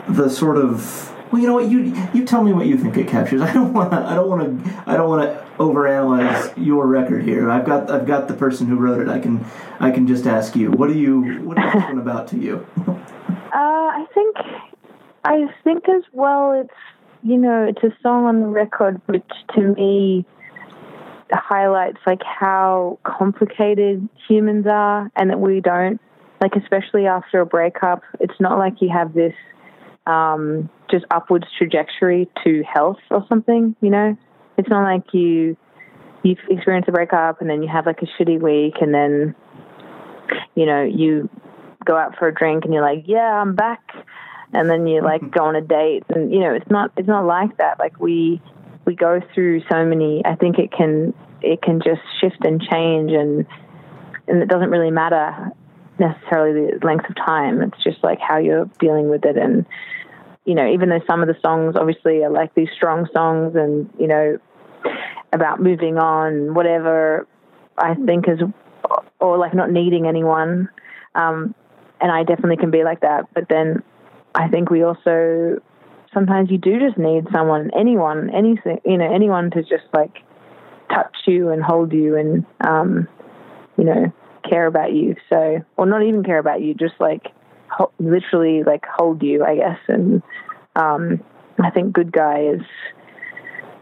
[0.08, 3.08] the sort of well you know what you you tell me what you think it
[3.08, 3.42] captures.
[3.50, 7.24] I don't want to i don't want to i don't want to overanalyze your record
[7.24, 7.50] here.
[7.50, 9.10] I've got i've got the person who wrote it.
[9.10, 9.46] I can
[9.80, 10.72] i can just ask you.
[10.72, 12.66] What do you what is this one about to you?
[13.56, 14.36] Uh, I think
[15.24, 16.52] I think as well.
[16.52, 16.74] It's
[17.24, 19.24] you know it's a song on the record which
[19.56, 20.26] to me
[21.32, 26.02] highlights like how complicated humans are, and that we don't
[26.42, 28.04] like, especially after a breakup.
[28.20, 29.34] It's not like you have this
[30.08, 33.76] um, just upwards trajectory to health or something.
[33.82, 34.18] You know,
[34.58, 35.58] it's not like you
[36.24, 39.36] you experience a breakup and then you have like a shitty week and then
[40.56, 41.30] you know you
[41.86, 43.82] go out for a drink and you're like, yeah, I'm back.
[44.54, 47.26] And then you like go on a date and you know, it's not it's not
[47.26, 47.80] like that.
[47.80, 48.42] Like we
[48.86, 53.12] we go through so many I think it can it can just shift and change
[53.12, 53.46] and
[54.28, 55.52] and it doesn't really matter
[56.00, 57.62] necessarily the length of time.
[57.62, 59.66] It's just like how you're dealing with it and
[60.46, 63.90] you know, even though some of the songs obviously are like these strong songs and,
[64.00, 64.38] you know,
[65.34, 67.28] about moving on, whatever
[67.78, 68.40] I think is
[69.20, 70.70] or like not needing anyone.
[71.16, 71.56] Um,
[72.00, 73.26] and I definitely can be like that.
[73.34, 73.82] But then
[74.36, 75.62] I think we also
[76.14, 80.14] sometimes you do just need someone, anyone, anything, you know, anyone to just like
[80.94, 83.08] touch you and hold you and um,
[83.78, 84.14] you know
[84.48, 85.16] care about you.
[85.30, 87.28] So, or not even care about you, just like
[87.70, 89.80] ho- literally like hold you, I guess.
[89.88, 90.22] And
[90.76, 91.24] um,
[91.62, 92.62] I think "Good Guy" is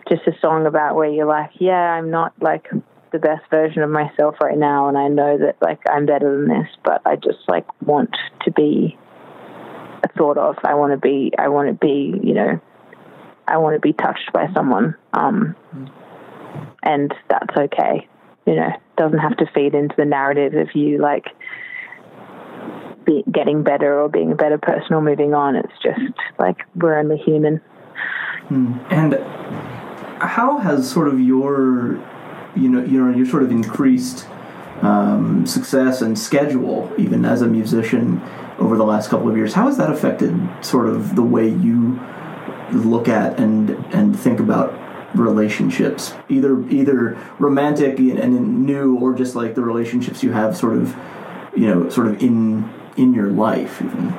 [0.09, 2.67] just a song about where you're like, yeah, I'm not like
[3.11, 6.47] the best version of myself right now, and I know that like I'm better than
[6.47, 8.97] this, but I just like want to be
[10.17, 10.55] thought of.
[10.63, 11.31] I want to be.
[11.37, 12.19] I want to be.
[12.23, 12.61] You know.
[13.47, 15.55] I want to be touched by someone, um,
[16.81, 18.07] and that's okay.
[18.45, 21.25] You know, doesn't have to feed into the narrative of you like
[23.05, 25.55] be, getting better or being a better person or moving on.
[25.55, 25.99] It's just
[26.39, 27.61] like we're only human.
[28.49, 29.13] And
[30.19, 31.95] how has sort of your,
[32.55, 34.27] you know, you know, your sort of increased
[34.81, 38.21] um, success and schedule, even as a musician,
[38.59, 41.99] over the last couple of years, how has that affected sort of the way you
[42.71, 44.73] look at and and think about
[45.15, 50.95] relationships, either either romantic and, new, or just like the relationships you have, sort of,
[51.55, 54.13] you know, sort of in in your life, even.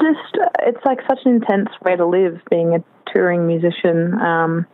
[0.00, 4.66] just uh, it's like such an intense way to live being a touring musician um,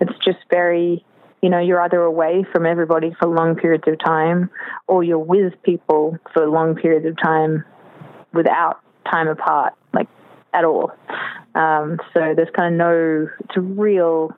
[0.00, 1.04] it's just very
[1.42, 4.50] you know you're either away from everybody for long periods of time
[4.86, 7.64] or you're with people for long periods of time
[8.32, 8.80] without
[9.10, 10.08] time apart like
[10.54, 10.92] at all
[11.54, 14.30] um, so there's kind of no it's a real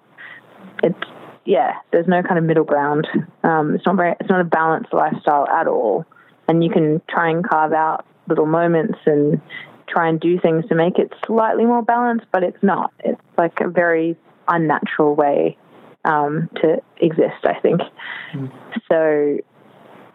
[0.82, 0.98] it's
[1.44, 3.06] yeah there's no kind of middle ground
[3.42, 6.04] um, it's not very it's not a balanced lifestyle at all
[6.48, 9.40] and you can try and carve out little moments and
[9.90, 12.92] try and do things to make it slightly more balanced, but it's not.
[13.00, 14.16] It's like a very
[14.48, 15.58] unnatural way
[16.04, 17.80] um, to exist, I think.
[18.88, 19.38] So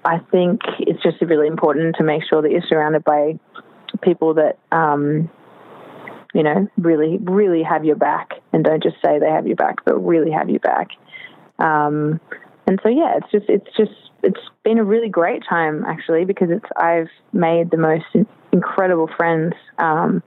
[0.03, 3.37] I think it's just really important to make sure that you're surrounded by
[4.01, 5.29] people that, um,
[6.35, 9.85] you know, really, really have your back and don't just say they have your back,
[9.85, 10.89] but really have your back.
[11.59, 12.19] Um,
[12.67, 16.49] and so, yeah, it's just, it's just, it's been a really great time actually because
[16.51, 18.03] it's, I've made the most
[18.51, 20.21] incredible friends, um,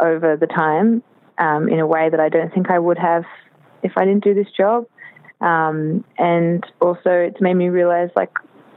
[0.00, 1.02] over the time,
[1.36, 3.24] um, in a way that I don't think I would have
[3.82, 4.86] if I didn't do this job.
[5.42, 8.32] Um, and also it's made me realize like,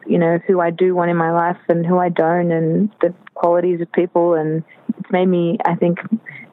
[0.05, 3.13] you know, who I do want in my life and who I don't and the
[3.33, 4.33] qualities of people.
[4.33, 4.63] And
[4.97, 5.99] it's made me, I think,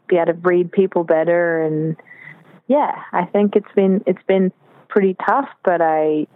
[0.09, 1.63] be able to read people better.
[1.63, 1.97] And
[2.69, 4.53] yeah, I think it's been, it's been
[4.89, 6.27] pretty tough, but I,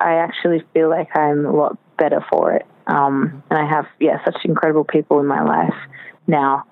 [0.00, 2.66] I actually feel like I'm a lot better for it.
[2.86, 5.74] Um, and I have, yeah, such incredible people in my life
[6.26, 6.64] now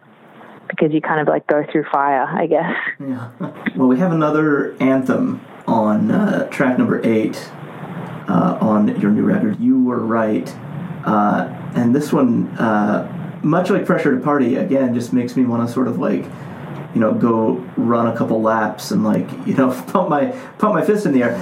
[0.69, 2.75] because you kind of like go through fire, I guess.
[2.99, 3.31] Yeah.
[3.77, 7.51] Well, we have another anthem on uh, track number eight
[8.29, 9.61] uh, on your new record.
[9.61, 10.49] You were right,
[11.07, 15.67] uh, and this one, uh, much like "Pressure to Party," again, just makes me want
[15.67, 16.25] to sort of like,
[16.95, 20.27] you know, go run a couple laps and like, you know, pump my
[20.59, 21.37] pump my fist in the air.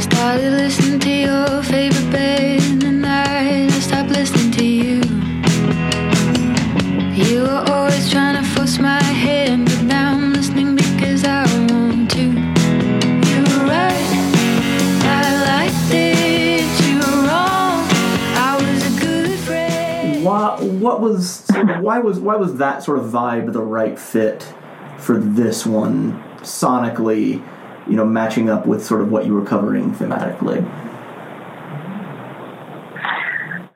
[0.00, 0.94] Started listening
[21.04, 21.46] was
[21.80, 24.42] why was why was that sort of vibe the right fit
[24.98, 27.42] for this one sonically?
[27.86, 30.64] You know, matching up with sort of what you were covering thematically.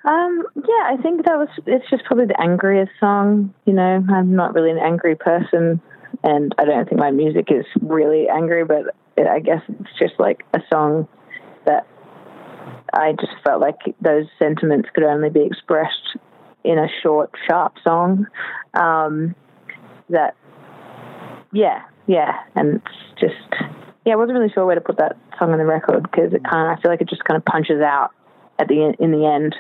[0.09, 3.53] Um, yeah, I think that was, it's just probably the angriest song.
[3.67, 5.83] You know, I'm not really an angry person,
[6.25, 10.47] and I don't think my music is really angry, but I guess it's just like
[10.55, 11.07] a song
[11.67, 11.87] that
[12.95, 16.17] I just felt like those sentiments could only be expressed
[16.69, 18.27] in a short, sharp song.
[18.75, 19.35] Um,
[20.11, 20.37] that,
[21.51, 23.63] yeah, yeah, and it's just,
[24.05, 26.45] yeah, I wasn't really sure where to put that song on the record because it
[26.45, 28.11] kind of, I feel like it just kind of punches out
[28.59, 29.57] at the in the end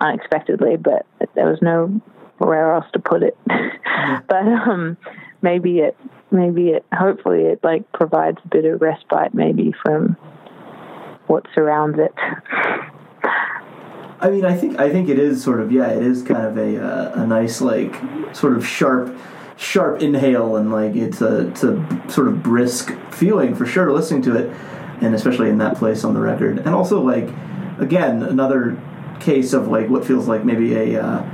[0.00, 1.04] unexpectedly, but
[1.34, 2.00] there was no
[2.38, 3.36] where else to put it.
[3.46, 4.96] but um,
[5.42, 5.96] maybe it,
[6.30, 10.16] maybe it, hopefully it like provides a bit of respite maybe from
[11.26, 12.14] what surrounds it.
[14.20, 16.56] I mean, I think I think it is sort of yeah, it is kind of
[16.56, 17.94] a uh, a nice like
[18.34, 19.14] sort of sharp
[19.56, 24.22] sharp inhale and like it's a it's a sort of brisk feeling for sure listening
[24.22, 24.50] to it,
[25.02, 27.28] and especially in that place on the record, and also like
[27.78, 28.80] again another
[29.20, 31.24] case of like what feels like maybe a uh,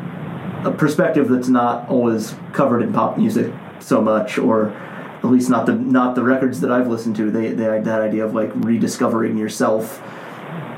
[0.64, 4.70] a perspective that's not always covered in pop music so much or
[5.18, 8.24] at least not the not the records that I've listened to they they that idea
[8.24, 10.02] of like rediscovering yourself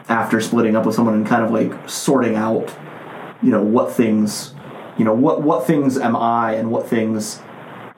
[0.09, 2.74] after splitting up with someone and kind of like sorting out
[3.42, 4.55] you know what things
[4.98, 7.40] you know what what things am I and what things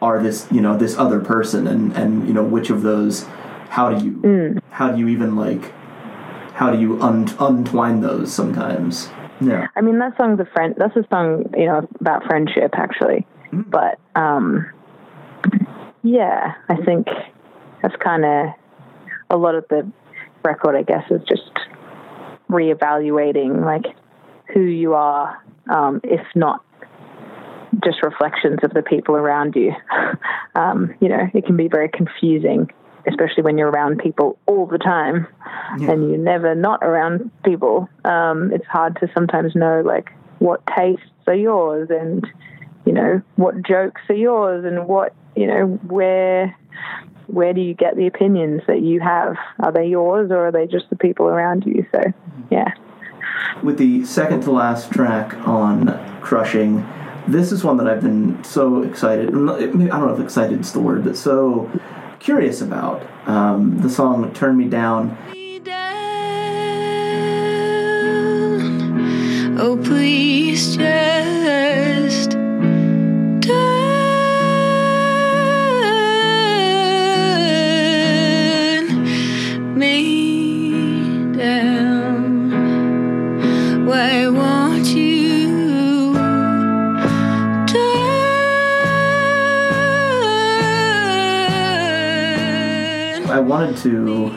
[0.01, 3.25] are this you know this other person and and you know which of those
[3.71, 5.73] how do you how do you even like
[6.55, 9.09] how do you un- untwine those sometimes
[9.41, 10.75] yeah I mean, that song's a friend.
[10.79, 13.27] That's a song, you know, about friendship, actually.
[13.53, 14.71] But um,
[16.03, 17.09] yeah, I think
[17.83, 18.47] that's kind of
[19.31, 19.87] a lot of the
[20.43, 20.77] record.
[20.77, 21.51] I guess is just
[22.51, 23.95] reevaluating like
[24.53, 26.65] who you are, um, if not
[27.85, 29.73] just reflections of the people around you.
[30.55, 32.71] um, you know, it can be very confusing,
[33.07, 35.27] especially when you're around people all the time
[35.71, 37.89] and you're never not around people.
[38.05, 42.27] Um, it's hard to sometimes know like what tastes are yours and
[42.85, 46.55] you know what jokes are yours and what you know where
[47.27, 49.37] where do you get the opinions that you have?
[49.61, 51.87] Are they yours or are they just the people around you?
[51.93, 52.01] So,
[52.51, 52.73] yeah.
[53.63, 56.87] with the second to last track on crushing
[57.29, 60.81] this is one that i've been so excited i don't know if excited is the
[60.81, 61.71] word but so
[62.21, 65.97] curious about um, the song turn me down me down.
[69.59, 72.06] Oh, please just
[93.47, 94.37] wanted to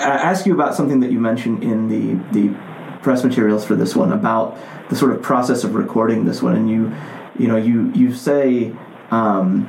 [0.00, 2.54] ask you about something that you mentioned in the the
[3.02, 6.70] press materials for this one about the sort of process of recording this one, and
[6.70, 6.92] you
[7.38, 8.74] you know you you say
[9.10, 9.68] um,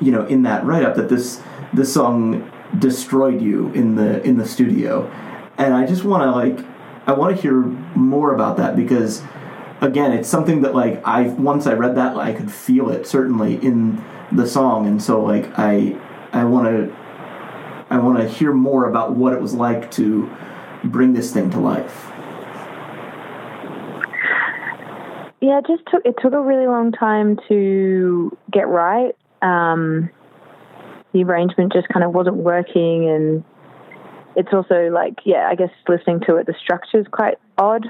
[0.00, 4.36] you know in that write up that this this song destroyed you in the in
[4.36, 5.10] the studio,
[5.56, 6.66] and I just want to like
[7.06, 7.62] I want to hear
[7.96, 9.22] more about that because
[9.80, 13.56] again it's something that like I once I read that I could feel it certainly
[13.56, 15.96] in the song, and so like I
[16.32, 17.05] I want to
[17.88, 20.30] I want to hear more about what it was like to
[20.82, 22.10] bring this thing to life.
[25.40, 29.14] Yeah, it just took it took a really long time to get right.
[29.42, 30.10] Um,
[31.12, 33.44] the arrangement just kind of wasn't working, and
[34.34, 37.86] it's also like, yeah, I guess listening to it, the structure is quite odd.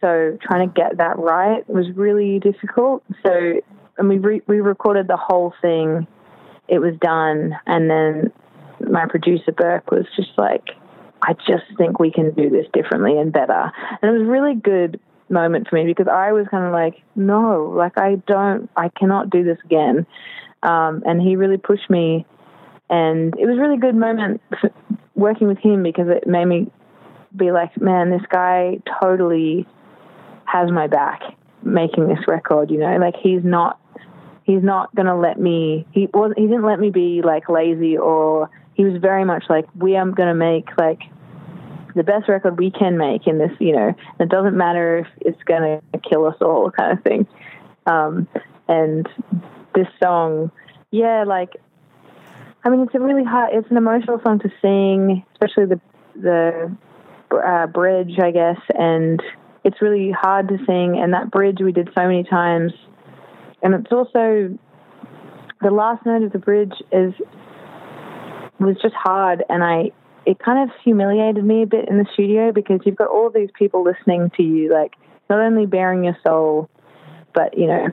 [0.00, 3.04] So trying to get that right was really difficult.
[3.22, 3.60] So,
[3.96, 6.06] and we re- we recorded the whole thing.
[6.68, 8.32] It was done, and then
[8.90, 10.70] my producer Burke was just like,
[11.22, 13.70] I just think we can do this differently and better.
[14.02, 17.02] And it was a really good moment for me because I was kind of like,
[17.14, 20.06] no, like I don't, I cannot do this again.
[20.62, 22.24] Um, and he really pushed me,
[22.88, 24.40] and it was really good moment
[25.16, 26.70] working with him because it made me
[27.34, 29.66] be like, man, this guy totally
[30.44, 31.20] has my back
[31.62, 32.70] making this record.
[32.70, 33.80] You know, like he's not,
[34.44, 35.86] he's not gonna let me.
[35.92, 38.50] He was, he didn't let me be like lazy or.
[38.82, 40.98] He was very much like, we are gonna make like
[41.94, 45.42] the best record we can make in this, you know, it doesn't matter if it's
[45.44, 47.26] going to kill us all kind of thing.
[47.86, 48.26] Um,
[48.66, 49.08] and
[49.74, 50.50] this song,
[50.90, 51.50] yeah, like,
[52.64, 55.80] I mean, it's a really hard, it's an emotional song to sing, especially the,
[56.16, 56.76] the
[57.36, 58.60] uh, bridge, I guess.
[58.74, 59.22] And
[59.62, 60.98] it's really hard to sing.
[60.98, 62.72] And that bridge we did so many times.
[63.62, 64.56] And it's also,
[65.60, 67.12] the last note of the bridge is,
[68.62, 69.44] was just hard.
[69.48, 69.90] And I,
[70.26, 73.50] it kind of humiliated me a bit in the studio because you've got all these
[73.58, 74.94] people listening to you, like
[75.28, 76.68] not only bearing your soul,
[77.34, 77.88] but you know,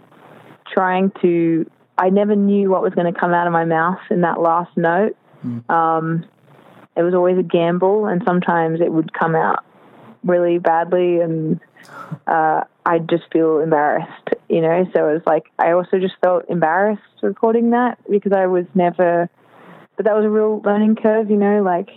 [0.74, 1.70] trying to.
[1.98, 4.76] I never knew what was going to come out of my mouth in that last
[4.78, 5.18] note.
[5.70, 6.26] Um,
[6.96, 9.64] it was always a gamble, and sometimes it would come out
[10.24, 11.60] really badly, and
[12.28, 14.86] uh, I'd just feel embarrassed, you know.
[14.94, 19.30] So it was like I also just felt embarrassed recording that because I was never.
[20.00, 21.90] But that was a real learning curve, you know, like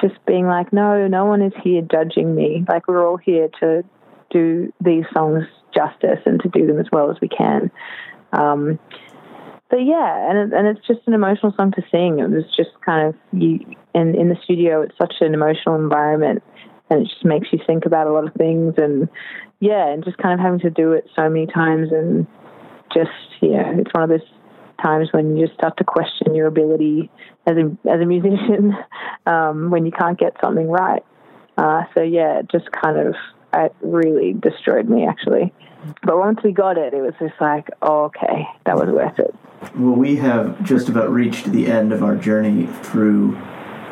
[0.00, 2.64] just being like, no, no one is here judging me.
[2.68, 3.84] Like we're all here to
[4.28, 7.70] do these songs justice and to do them as well as we can.
[8.32, 8.80] Um,
[9.70, 12.18] but yeah, and it, and it's just an emotional song to sing.
[12.18, 13.60] It was just kind of you,
[13.94, 16.42] and in the studio, it's such an emotional environment,
[16.90, 18.74] and it just makes you think about a lot of things.
[18.78, 19.08] And
[19.60, 22.26] yeah, and just kind of having to do it so many times, and
[22.92, 24.26] just yeah, it's one of those
[24.82, 27.10] times when you just start to question your ability
[27.46, 28.74] as a as a musician
[29.26, 31.04] um, when you can't get something right.
[31.56, 33.14] Uh, so yeah, it just kind of
[33.54, 35.52] it really destroyed me actually.
[36.02, 39.34] But once we got it, it was just like, oh, okay, that was worth it.
[39.76, 43.36] Well, we have just about reached the end of our journey through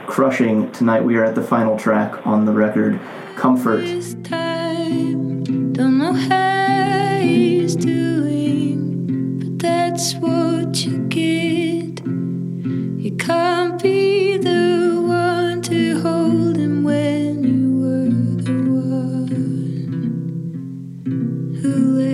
[0.06, 0.70] crushing.
[0.72, 3.00] Tonight we are at the final track on the record,
[3.36, 3.78] Comfort.
[3.78, 5.72] this time.
[5.72, 10.45] Don't know how he's doing, but that's what
[10.84, 12.04] you get.
[12.06, 18.10] You can't be the one to hold him when you were
[18.42, 19.28] the one
[21.62, 22.06] who lived.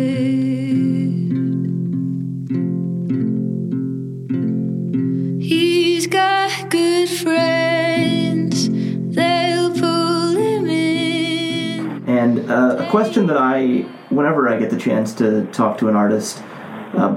[5.42, 8.68] He's got good friends,
[9.14, 12.04] they'll pull him in.
[12.06, 15.96] And uh, a question that I, whenever I get the chance to talk to an
[15.96, 16.42] artist,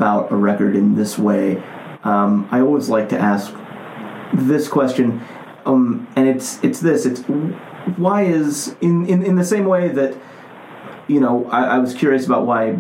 [0.06, 1.58] about a record in this way,
[2.04, 3.52] um, I always like to ask
[4.34, 5.20] this question,
[5.66, 7.22] um, and it's it's this: it's
[7.98, 10.16] why is in, in in the same way that
[11.08, 12.74] you know I, I was curious about why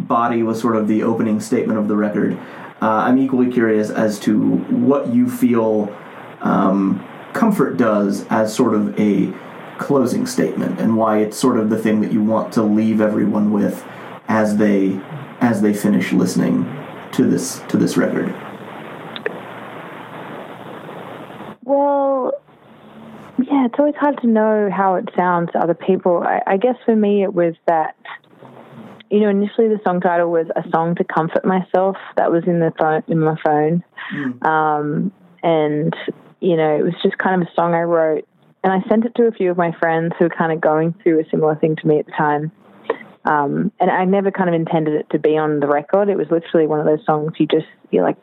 [0.00, 2.36] "Body" was sort of the opening statement of the record.
[2.82, 4.56] Uh, I'm equally curious as to
[4.88, 5.96] what you feel
[6.40, 9.32] um, comfort does as sort of a
[9.78, 13.52] closing statement, and why it's sort of the thing that you want to leave everyone
[13.52, 13.84] with
[14.26, 15.00] as they
[15.42, 16.64] as they finish listening
[17.10, 18.32] to this to this record.
[21.64, 22.32] Well,
[23.38, 26.22] yeah, it's always hard to know how it sounds to other people.
[26.22, 27.96] I, I guess for me, it was that,
[29.10, 32.60] you know, initially the song title was "A Song to Comfort Myself." That was in
[32.60, 33.84] the phone in my phone,
[34.42, 35.12] um,
[35.42, 35.94] and
[36.40, 38.26] you know, it was just kind of a song I wrote,
[38.62, 40.94] and I sent it to a few of my friends who were kind of going
[41.02, 42.52] through a similar thing to me at the time.
[43.24, 46.08] Um, and I never kind of intended it to be on the record.
[46.08, 48.16] It was literally one of those songs you just you're like,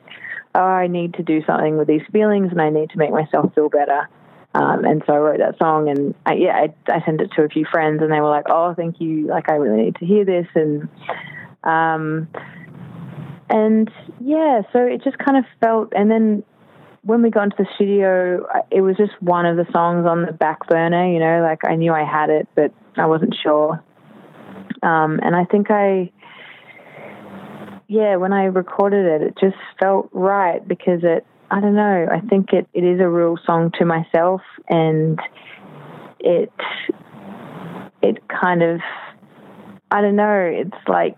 [0.56, 3.54] oh, I need to do something with these feelings, and I need to make myself
[3.54, 4.10] feel better.
[4.56, 7.43] Um, and so I wrote that song, and I, yeah, I, I sent it to
[7.43, 9.28] a few friends, and they were like, "Oh, thank you!
[9.28, 10.89] Like, I really need to hear this." And
[11.64, 12.28] um,
[13.50, 15.93] and yeah, so it just kind of felt.
[15.95, 16.43] And then
[17.04, 20.34] when we got into the studio, it was just one of the songs on the
[20.34, 21.08] back burner.
[21.12, 23.84] You know, like I knew I had it, but I wasn't sure.
[24.84, 26.11] Um, and I think I,
[27.88, 32.19] yeah, when I recorded it, it just felt right because it, I don't know, I
[32.27, 35.19] think it, it is a real song to myself and
[36.19, 36.51] it,
[38.01, 38.80] it kind of,
[39.91, 41.17] I don't know, it's like,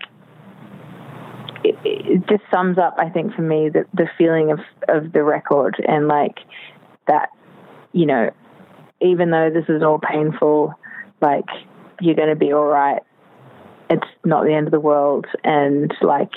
[1.64, 5.24] it, it just sums up, I think, for me, the, the feeling of, of the
[5.24, 6.40] record and like
[7.08, 7.30] that,
[7.94, 8.32] you know,
[9.02, 10.74] even though this is all painful,
[11.22, 11.46] like
[12.00, 13.02] you're going to be all right.
[13.92, 15.28] It's not the end of the world.
[15.44, 16.32] And like,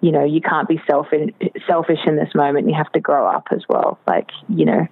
[0.00, 1.30] you know, you can't be selfish,
[1.66, 2.68] selfish in this moment.
[2.68, 3.98] You have to grow up as well.
[4.06, 4.86] Like, you know,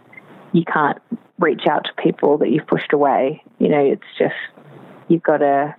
[0.52, 0.98] you can't
[1.38, 3.42] reach out to people that you've pushed away.
[3.58, 4.34] You know, it's just,
[5.08, 5.74] you've got to,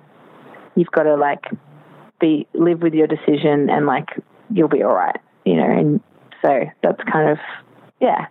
[0.76, 1.46] you've got to like
[2.20, 4.10] be, live with your decision and like,
[4.50, 6.00] you'll be all right, you know, and
[6.42, 7.38] so that's kind of,
[8.00, 8.28] yeah,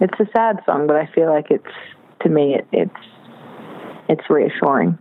[0.00, 1.64] it's a sad song, but I feel like it's,
[2.22, 3.06] to me, it, it's,
[4.08, 4.98] it's reassuring.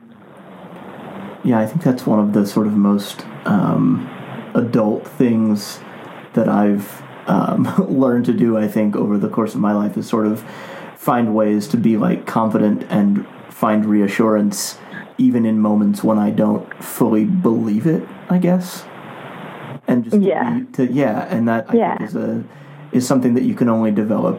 [1.48, 4.06] Yeah, I think that's one of the sort of most um,
[4.54, 5.80] adult things
[6.34, 8.58] that I've um, learned to do.
[8.58, 10.44] I think over the course of my life is sort of
[10.98, 14.78] find ways to be like confident and find reassurance,
[15.18, 18.06] even in moments when I don't fully believe it.
[18.30, 18.84] I guess,
[19.88, 20.60] and just Yeah.
[20.60, 21.98] be- to, yeah, and that I Yeah.
[21.98, 22.44] think is a
[22.92, 24.38] is something that you can only develop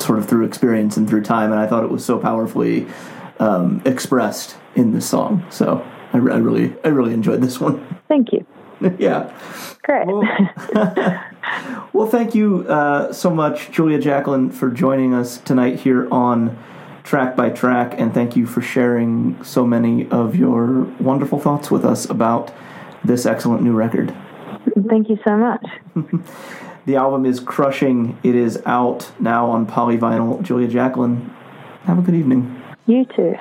[0.00, 1.52] sort of through experience and through time.
[1.52, 2.88] And I thought it was so powerfully
[3.38, 5.44] um, expressed in this song.
[5.50, 7.84] So I, I really I really enjoyed this one.
[8.08, 8.46] Thank you.
[8.98, 9.32] yeah.
[9.82, 10.06] Great.
[10.06, 10.22] Well,
[11.92, 16.58] well, thank you uh, so much, Julia Jacklin, for joining us tonight here on
[17.04, 21.84] Track by Track, and thank you for sharing so many of your wonderful thoughts with
[21.84, 22.52] us about
[23.04, 24.14] this excellent new record.
[24.88, 25.64] Thank you so much.
[26.86, 28.16] The album is crushing.
[28.22, 30.40] It is out now on polyvinyl.
[30.42, 31.34] Julia Jacklin,
[31.82, 32.62] have a good evening.
[32.86, 33.34] You too.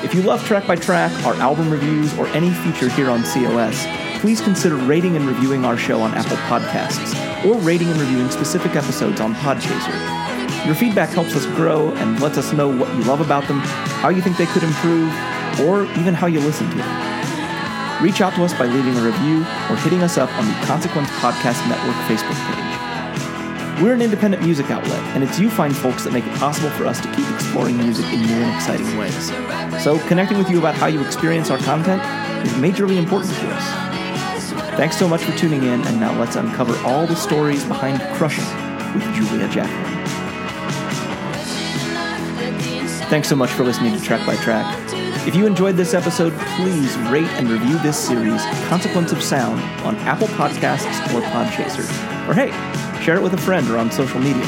[0.00, 3.84] If you love Track by Track, our album reviews, or any feature here on COS,
[4.20, 8.76] please consider rating and reviewing our show on Apple Podcasts, or rating and reviewing specific
[8.76, 10.64] episodes on Podchaser.
[10.64, 14.08] Your feedback helps us grow and lets us know what you love about them, how
[14.08, 15.12] you think they could improve,
[15.66, 18.02] or even how you listen to them.
[18.02, 21.10] Reach out to us by leaving a review or hitting us up on the Consequence
[21.18, 22.67] Podcast Network Facebook page.
[23.82, 26.84] We're an independent music outlet, and it's you fine folks that make it possible for
[26.84, 29.30] us to keep exploring music in new and exciting ways.
[29.84, 32.02] So, connecting with you about how you experience our content
[32.44, 34.76] is majorly important to us.
[34.76, 38.44] Thanks so much for tuning in, and now let's uncover all the stories behind Crushing
[38.94, 39.84] with Julia Jacklin.
[43.08, 44.76] Thanks so much for listening to Track by Track.
[45.26, 49.94] If you enjoyed this episode, please rate and review this series, Consequence of Sound, on
[49.98, 51.86] Apple Podcasts or Podchaser.
[52.28, 52.50] Or hey,
[53.08, 54.42] share it with a friend or on social media.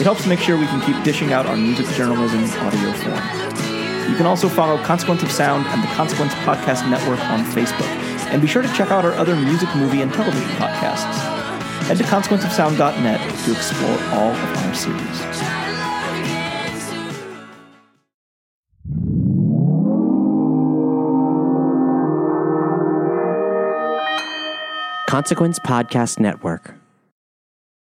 [0.00, 4.08] It helps make sure we can keep dishing out our music journalism audio form.
[4.08, 7.84] You can also follow Consequence of Sound and the Consequence Podcast Network on Facebook.
[8.32, 11.12] And be sure to check out our other music, movie, and television podcasts.
[11.88, 15.20] Head to consequenceofsound.net to explore all of our series.
[25.06, 26.79] Consequence Podcast Network.